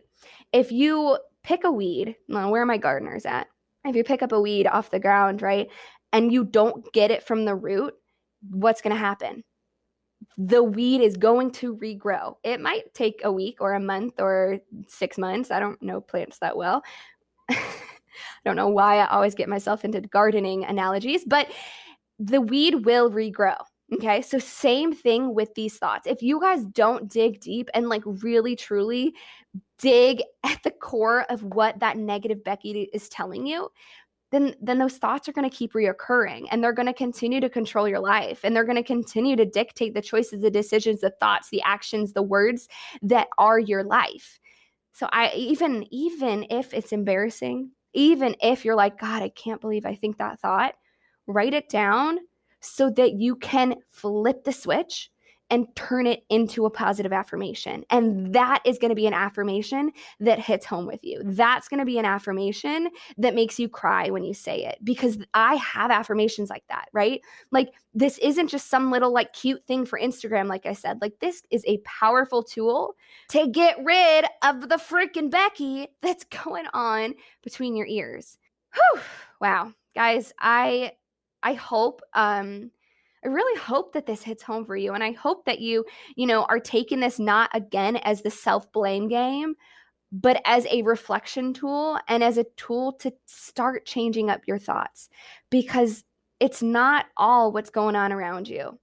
If 0.51 0.71
you 0.71 1.17
pick 1.43 1.63
a 1.63 1.71
weed, 1.71 2.15
well, 2.29 2.51
where 2.51 2.61
are 2.61 2.67
my 2.67 2.77
gardeners 2.77 3.25
at? 3.25 3.47
if 3.85 3.95
you 3.95 4.03
pick 4.03 4.21
up 4.21 4.31
a 4.31 4.39
weed 4.39 4.67
off 4.67 4.91
the 4.91 4.99
ground, 4.99 5.41
right? 5.41 5.69
And 6.13 6.31
you 6.31 6.45
don't 6.45 6.93
get 6.93 7.11
it 7.11 7.23
from 7.23 7.43
the 7.43 7.55
root, 7.55 7.95
what's 8.49 8.81
going 8.81 8.95
to 8.95 8.99
happen? 8.99 9.43
The 10.37 10.63
weed 10.63 11.01
is 11.01 11.17
going 11.17 11.51
to 11.53 11.75
regrow. 11.75 12.35
It 12.43 12.61
might 12.61 12.93
take 12.93 13.21
a 13.23 13.31
week 13.31 13.57
or 13.59 13.73
a 13.73 13.79
month 13.79 14.13
or 14.19 14.59
six 14.87 15.17
months. 15.17 15.51
I 15.51 15.59
don't 15.59 15.81
know 15.81 15.99
plants 15.99 16.37
that 16.39 16.55
well. 16.55 16.83
I 17.49 17.59
don't 18.45 18.55
know 18.55 18.69
why 18.69 18.99
I 18.99 19.07
always 19.07 19.35
get 19.35 19.49
myself 19.49 19.83
into 19.83 19.99
gardening 20.01 20.63
analogies, 20.63 21.25
but 21.25 21.51
the 22.19 22.39
weed 22.39 22.85
will 22.85 23.09
regrow. 23.09 23.57
Okay. 23.93 24.21
So, 24.21 24.39
same 24.39 24.93
thing 24.93 25.35
with 25.35 25.53
these 25.55 25.77
thoughts. 25.77 26.07
If 26.07 26.21
you 26.21 26.39
guys 26.39 26.65
don't 26.65 27.11
dig 27.11 27.41
deep 27.41 27.69
and 27.73 27.89
like 27.89 28.01
really 28.05 28.55
truly 28.55 29.13
dig 29.77 30.23
at 30.43 30.63
the 30.63 30.71
core 30.71 31.25
of 31.29 31.43
what 31.43 31.79
that 31.79 31.97
negative 31.97 32.43
Becky 32.43 32.89
is 32.93 33.09
telling 33.09 33.45
you, 33.45 33.69
then 34.33 34.55
then 34.59 34.79
those 34.79 34.97
thoughts 34.97 35.29
are 35.29 35.33
going 35.33 35.49
to 35.49 35.55
keep 35.55 35.73
reoccurring 35.73 36.47
and 36.51 36.63
they're 36.63 36.73
going 36.73 36.87
to 36.87 36.93
continue 36.93 37.39
to 37.39 37.49
control 37.49 37.87
your 37.87 37.99
life 37.99 38.39
and 38.43 38.55
they're 38.55 38.65
going 38.65 38.75
to 38.75 38.83
continue 38.83 39.35
to 39.35 39.45
dictate 39.45 39.93
the 39.93 40.01
choices 40.01 40.41
the 40.41 40.49
decisions 40.49 41.01
the 41.01 41.11
thoughts 41.19 41.49
the 41.49 41.61
actions 41.61 42.13
the 42.13 42.23
words 42.23 42.67
that 43.01 43.27
are 43.37 43.59
your 43.59 43.83
life. 43.83 44.39
So 44.93 45.07
i 45.11 45.31
even 45.35 45.85
even 45.91 46.45
if 46.49 46.73
it's 46.73 46.91
embarrassing 46.91 47.71
even 47.93 48.35
if 48.41 48.65
you're 48.65 48.75
like 48.75 48.99
god 48.99 49.21
i 49.21 49.29
can't 49.29 49.61
believe 49.61 49.85
i 49.85 49.95
think 49.95 50.17
that 50.17 50.39
thought 50.39 50.73
write 51.27 51.53
it 51.53 51.69
down 51.69 52.17
so 52.59 52.89
that 52.89 53.13
you 53.13 53.35
can 53.35 53.75
flip 53.89 54.43
the 54.43 54.51
switch 54.51 55.11
and 55.53 55.67
turn 55.75 56.07
it 56.07 56.25
into 56.31 56.65
a 56.65 56.69
positive 56.71 57.13
affirmation. 57.13 57.85
And 57.91 58.33
that 58.33 58.63
is 58.65 58.79
going 58.79 58.89
to 58.89 58.95
be 58.95 59.05
an 59.05 59.13
affirmation 59.13 59.91
that 60.19 60.39
hits 60.39 60.65
home 60.65 60.87
with 60.87 61.03
you. 61.03 61.21
That's 61.23 61.67
going 61.67 61.77
to 61.77 61.85
be 61.85 61.99
an 61.99 62.05
affirmation 62.05 62.89
that 63.19 63.35
makes 63.35 63.59
you 63.59 63.69
cry 63.69 64.09
when 64.09 64.23
you 64.23 64.33
say 64.33 64.65
it 64.65 64.79
because 64.83 65.19
I 65.35 65.53
have 65.57 65.91
affirmations 65.91 66.49
like 66.49 66.63
that, 66.69 66.85
right? 66.91 67.21
Like 67.51 67.69
this 67.93 68.17
isn't 68.17 68.47
just 68.47 68.67
some 68.67 68.89
little 68.89 69.13
like 69.13 69.31
cute 69.33 69.63
thing 69.65 69.85
for 69.85 69.99
Instagram, 69.99 70.47
like 70.47 70.65
I 70.65 70.73
said. 70.73 71.01
Like 71.01 71.19
this 71.19 71.43
is 71.51 71.63
a 71.67 71.77
powerful 71.85 72.41
tool 72.41 72.95
to 73.29 73.45
get 73.45 73.77
rid 73.83 74.25
of 74.41 74.69
the 74.69 74.77
freaking 74.77 75.29
Becky 75.29 75.87
that's 76.01 76.23
going 76.45 76.65
on 76.73 77.13
between 77.43 77.75
your 77.75 77.85
ears. 77.85 78.39
Whew. 78.73 79.01
Wow. 79.39 79.73
Guys, 79.93 80.33
I 80.39 80.93
I 81.43 81.53
hope 81.53 82.01
um 82.13 82.71
I 83.23 83.27
really 83.27 83.59
hope 83.59 83.93
that 83.93 84.05
this 84.05 84.23
hits 84.23 84.43
home 84.43 84.65
for 84.65 84.75
you. 84.75 84.93
And 84.93 85.03
I 85.03 85.11
hope 85.11 85.45
that 85.45 85.59
you, 85.59 85.85
you 86.15 86.25
know, 86.25 86.43
are 86.43 86.59
taking 86.59 86.99
this 86.99 87.19
not 87.19 87.49
again 87.53 87.97
as 87.97 88.21
the 88.21 88.31
self 88.31 88.71
blame 88.71 89.07
game, 89.07 89.55
but 90.11 90.41
as 90.45 90.65
a 90.67 90.81
reflection 90.83 91.53
tool 91.53 91.97
and 92.07 92.23
as 92.23 92.37
a 92.37 92.45
tool 92.57 92.93
to 92.93 93.13
start 93.25 93.85
changing 93.85 94.29
up 94.29 94.41
your 94.45 94.59
thoughts 94.59 95.09
because 95.49 96.03
it's 96.39 96.61
not 96.61 97.05
all 97.17 97.51
what's 97.51 97.69
going 97.69 97.95
on 97.95 98.11
around 98.11 98.47
you. 98.47 98.77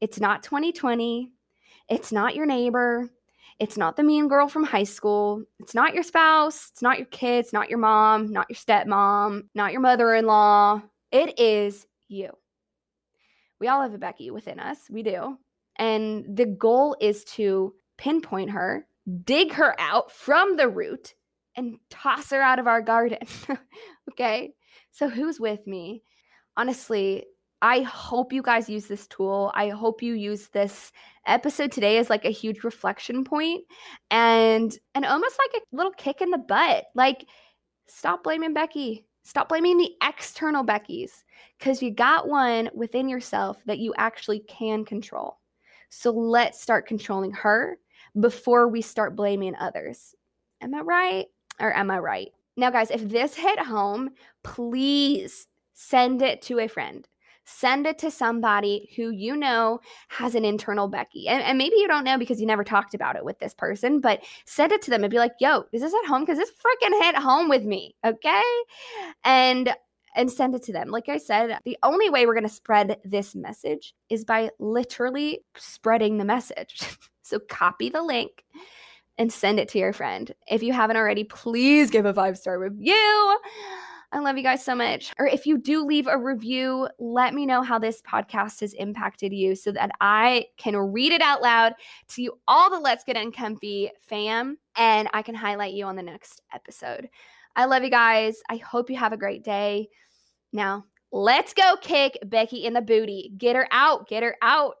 It's 0.00 0.20
not 0.20 0.42
2020. 0.42 1.30
It's 1.88 2.12
not 2.12 2.34
your 2.34 2.46
neighbor. 2.46 3.10
It's 3.58 3.76
not 3.76 3.96
the 3.96 4.02
mean 4.02 4.28
girl 4.28 4.48
from 4.48 4.64
high 4.64 4.84
school. 4.84 5.44
It's 5.60 5.74
not 5.74 5.94
your 5.94 6.02
spouse. 6.02 6.70
It's 6.72 6.82
not 6.82 6.98
your 6.98 7.06
kids, 7.06 7.52
not 7.52 7.70
your 7.70 7.78
mom, 7.78 8.32
not 8.32 8.46
your 8.48 8.56
stepmom, 8.56 9.44
not 9.54 9.72
your 9.72 9.80
mother 9.80 10.14
in 10.14 10.26
law. 10.26 10.82
It 11.12 11.38
is 11.38 11.86
you. 12.08 12.30
We 13.62 13.68
all 13.68 13.80
have 13.80 13.94
a 13.94 13.98
Becky 13.98 14.32
within 14.32 14.58
us. 14.58 14.90
We 14.90 15.04
do. 15.04 15.38
And 15.76 16.36
the 16.36 16.46
goal 16.46 16.96
is 17.00 17.22
to 17.36 17.72
pinpoint 17.96 18.50
her, 18.50 18.88
dig 19.22 19.52
her 19.52 19.80
out 19.80 20.10
from 20.10 20.56
the 20.56 20.68
root, 20.68 21.14
and 21.54 21.76
toss 21.88 22.30
her 22.30 22.42
out 22.42 22.58
of 22.58 22.66
our 22.66 22.82
garden. 22.82 23.20
okay. 24.10 24.52
So, 24.90 25.08
who's 25.08 25.38
with 25.38 25.64
me? 25.64 26.02
Honestly, 26.56 27.24
I 27.62 27.82
hope 27.82 28.32
you 28.32 28.42
guys 28.42 28.68
use 28.68 28.86
this 28.88 29.06
tool. 29.06 29.52
I 29.54 29.68
hope 29.68 30.02
you 30.02 30.14
use 30.14 30.48
this 30.48 30.90
episode 31.24 31.70
today 31.70 31.98
as 31.98 32.10
like 32.10 32.24
a 32.24 32.30
huge 32.30 32.64
reflection 32.64 33.22
point 33.22 33.62
and 34.10 34.76
and 34.96 35.04
almost 35.06 35.38
like 35.38 35.62
a 35.62 35.76
little 35.76 35.92
kick 35.92 36.20
in 36.20 36.30
the 36.30 36.38
butt. 36.38 36.86
Like 36.96 37.28
stop 37.86 38.24
blaming 38.24 38.54
Becky. 38.54 39.06
Stop 39.24 39.48
blaming 39.48 39.78
the 39.78 39.92
external 40.02 40.64
Beckys 40.64 41.22
because 41.58 41.82
you 41.82 41.90
got 41.90 42.28
one 42.28 42.70
within 42.74 43.08
yourself 43.08 43.62
that 43.66 43.78
you 43.78 43.94
actually 43.96 44.40
can 44.40 44.84
control. 44.84 45.38
So 45.90 46.10
let's 46.10 46.60
start 46.60 46.86
controlling 46.86 47.32
her 47.32 47.78
before 48.18 48.68
we 48.68 48.82
start 48.82 49.14
blaming 49.14 49.54
others. 49.56 50.14
Am 50.60 50.74
I 50.74 50.80
right? 50.80 51.26
Or 51.60 51.72
am 51.74 51.90
I 51.90 51.98
right? 51.98 52.28
Now, 52.56 52.70
guys, 52.70 52.90
if 52.90 53.08
this 53.08 53.34
hit 53.34 53.58
home, 53.58 54.10
please 54.42 55.46
send 55.74 56.22
it 56.22 56.42
to 56.42 56.60
a 56.60 56.68
friend 56.68 57.06
send 57.44 57.86
it 57.86 57.98
to 57.98 58.10
somebody 58.10 58.90
who 58.96 59.10
you 59.10 59.36
know 59.36 59.80
has 60.08 60.34
an 60.34 60.44
internal 60.44 60.88
Becky. 60.88 61.28
And, 61.28 61.42
and, 61.42 61.58
maybe 61.58 61.76
you 61.76 61.88
don't 61.88 62.04
know 62.04 62.18
because 62.18 62.40
you 62.40 62.46
never 62.46 62.64
talked 62.64 62.94
about 62.94 63.16
it 63.16 63.24
with 63.24 63.38
this 63.38 63.54
person, 63.54 64.00
but 64.00 64.22
send 64.44 64.72
it 64.72 64.82
to 64.82 64.90
them 64.90 65.04
and 65.04 65.10
be 65.10 65.18
like, 65.18 65.32
yo, 65.40 65.64
is 65.72 65.82
this 65.82 65.94
at 65.94 66.08
home? 66.08 66.22
Because 66.22 66.38
this 66.38 66.50
freaking 66.50 67.02
hit 67.02 67.16
home 67.16 67.48
with 67.48 67.64
me. 67.64 67.94
Okay. 68.04 68.42
And 69.24 69.74
and 70.14 70.30
send 70.30 70.54
it 70.54 70.62
to 70.64 70.72
them. 70.72 70.88
Like 70.90 71.08
I 71.08 71.16
said, 71.16 71.58
the 71.64 71.78
only 71.82 72.10
way 72.10 72.26
we're 72.26 72.34
going 72.34 72.42
to 72.42 72.48
spread 72.48 72.98
this 73.04 73.34
message 73.34 73.94
is 74.10 74.24
by 74.24 74.50
literally 74.58 75.40
spreading 75.56 76.18
the 76.18 76.24
message. 76.24 76.82
so 77.22 77.38
copy 77.38 77.88
the 77.88 78.02
link 78.02 78.44
and 79.18 79.32
send 79.32 79.58
it 79.58 79.68
to 79.70 79.78
your 79.78 79.92
friend. 79.92 80.34
If 80.48 80.62
you 80.62 80.72
haven't 80.72 80.96
already, 80.96 81.24
please 81.24 81.90
give 81.90 82.06
a 82.06 82.14
five 82.14 82.36
star 82.36 82.58
review. 82.58 83.38
I 84.12 84.18
love 84.18 84.36
you 84.36 84.42
guys 84.42 84.62
so 84.62 84.74
much. 84.74 85.10
Or 85.18 85.26
if 85.26 85.46
you 85.46 85.56
do 85.56 85.84
leave 85.84 86.06
a 86.06 86.18
review, 86.18 86.86
let 86.98 87.32
me 87.32 87.46
know 87.46 87.62
how 87.62 87.78
this 87.78 88.02
podcast 88.02 88.60
has 88.60 88.74
impacted 88.74 89.32
you 89.32 89.54
so 89.54 89.72
that 89.72 89.90
I 90.02 90.46
can 90.58 90.76
read 90.76 91.12
it 91.12 91.22
out 91.22 91.40
loud 91.40 91.72
to 92.08 92.22
you, 92.22 92.38
all 92.46 92.68
the 92.68 92.78
Let's 92.78 93.04
Get 93.04 93.16
Uncomfy 93.16 93.90
fam, 94.00 94.58
and 94.76 95.08
I 95.14 95.22
can 95.22 95.34
highlight 95.34 95.72
you 95.72 95.86
on 95.86 95.96
the 95.96 96.02
next 96.02 96.42
episode. 96.52 97.08
I 97.56 97.64
love 97.64 97.84
you 97.84 97.90
guys. 97.90 98.36
I 98.50 98.56
hope 98.56 98.90
you 98.90 98.96
have 98.96 99.14
a 99.14 99.18
great 99.18 99.44
day. 99.44 99.88
Now, 100.52 100.84
let's 101.10 101.54
go 101.54 101.76
kick 101.80 102.18
Becky 102.22 102.66
in 102.66 102.74
the 102.74 102.82
booty. 102.82 103.32
Get 103.38 103.56
her 103.56 103.66
out. 103.70 104.08
Get 104.08 104.22
her 104.22 104.36
out 104.42 104.74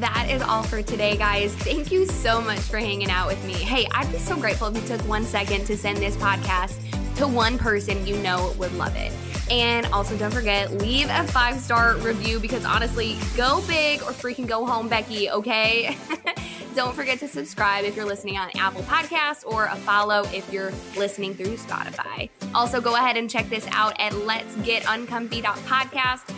that 0.00 0.28
is 0.30 0.42
all 0.42 0.62
for 0.62 0.82
today, 0.82 1.16
guys. 1.16 1.54
Thank 1.54 1.90
you 1.90 2.06
so 2.06 2.40
much 2.40 2.60
for 2.60 2.78
hanging 2.78 3.10
out 3.10 3.26
with 3.26 3.42
me. 3.44 3.54
Hey, 3.54 3.86
I'd 3.92 4.10
be 4.12 4.18
so 4.18 4.36
grateful 4.36 4.68
if 4.68 4.76
you 4.76 4.96
took 4.96 5.08
one 5.08 5.24
second 5.24 5.64
to 5.64 5.76
send 5.76 5.98
this 5.98 6.14
podcast 6.16 6.78
to 7.18 7.28
one 7.28 7.58
person 7.58 8.06
you 8.06 8.16
know 8.18 8.54
would 8.58 8.72
love 8.74 8.94
it. 8.96 9.12
And 9.50 9.86
also, 9.86 10.16
don't 10.16 10.32
forget, 10.32 10.72
leave 10.74 11.08
a 11.10 11.24
five 11.24 11.58
star 11.58 11.96
review 11.96 12.38
because 12.38 12.64
honestly, 12.64 13.16
go 13.36 13.62
big 13.66 14.02
or 14.02 14.12
freaking 14.12 14.46
go 14.46 14.64
home, 14.66 14.88
Becky, 14.88 15.30
okay? 15.30 15.96
don't 16.74 16.94
forget 16.94 17.18
to 17.18 17.28
subscribe 17.28 17.84
if 17.84 17.96
you're 17.96 18.04
listening 18.04 18.36
on 18.36 18.50
Apple 18.56 18.82
Podcasts 18.82 19.44
or 19.44 19.66
a 19.66 19.76
follow 19.76 20.22
if 20.32 20.52
you're 20.52 20.72
listening 20.96 21.34
through 21.34 21.56
Spotify. 21.56 22.30
Also, 22.54 22.80
go 22.80 22.94
ahead 22.94 23.16
and 23.16 23.28
check 23.28 23.48
this 23.48 23.66
out 23.72 23.98
at 23.98 24.14
Let's 24.14 24.54
Get 24.56 24.84
Uncomfy.podcast 24.84 26.37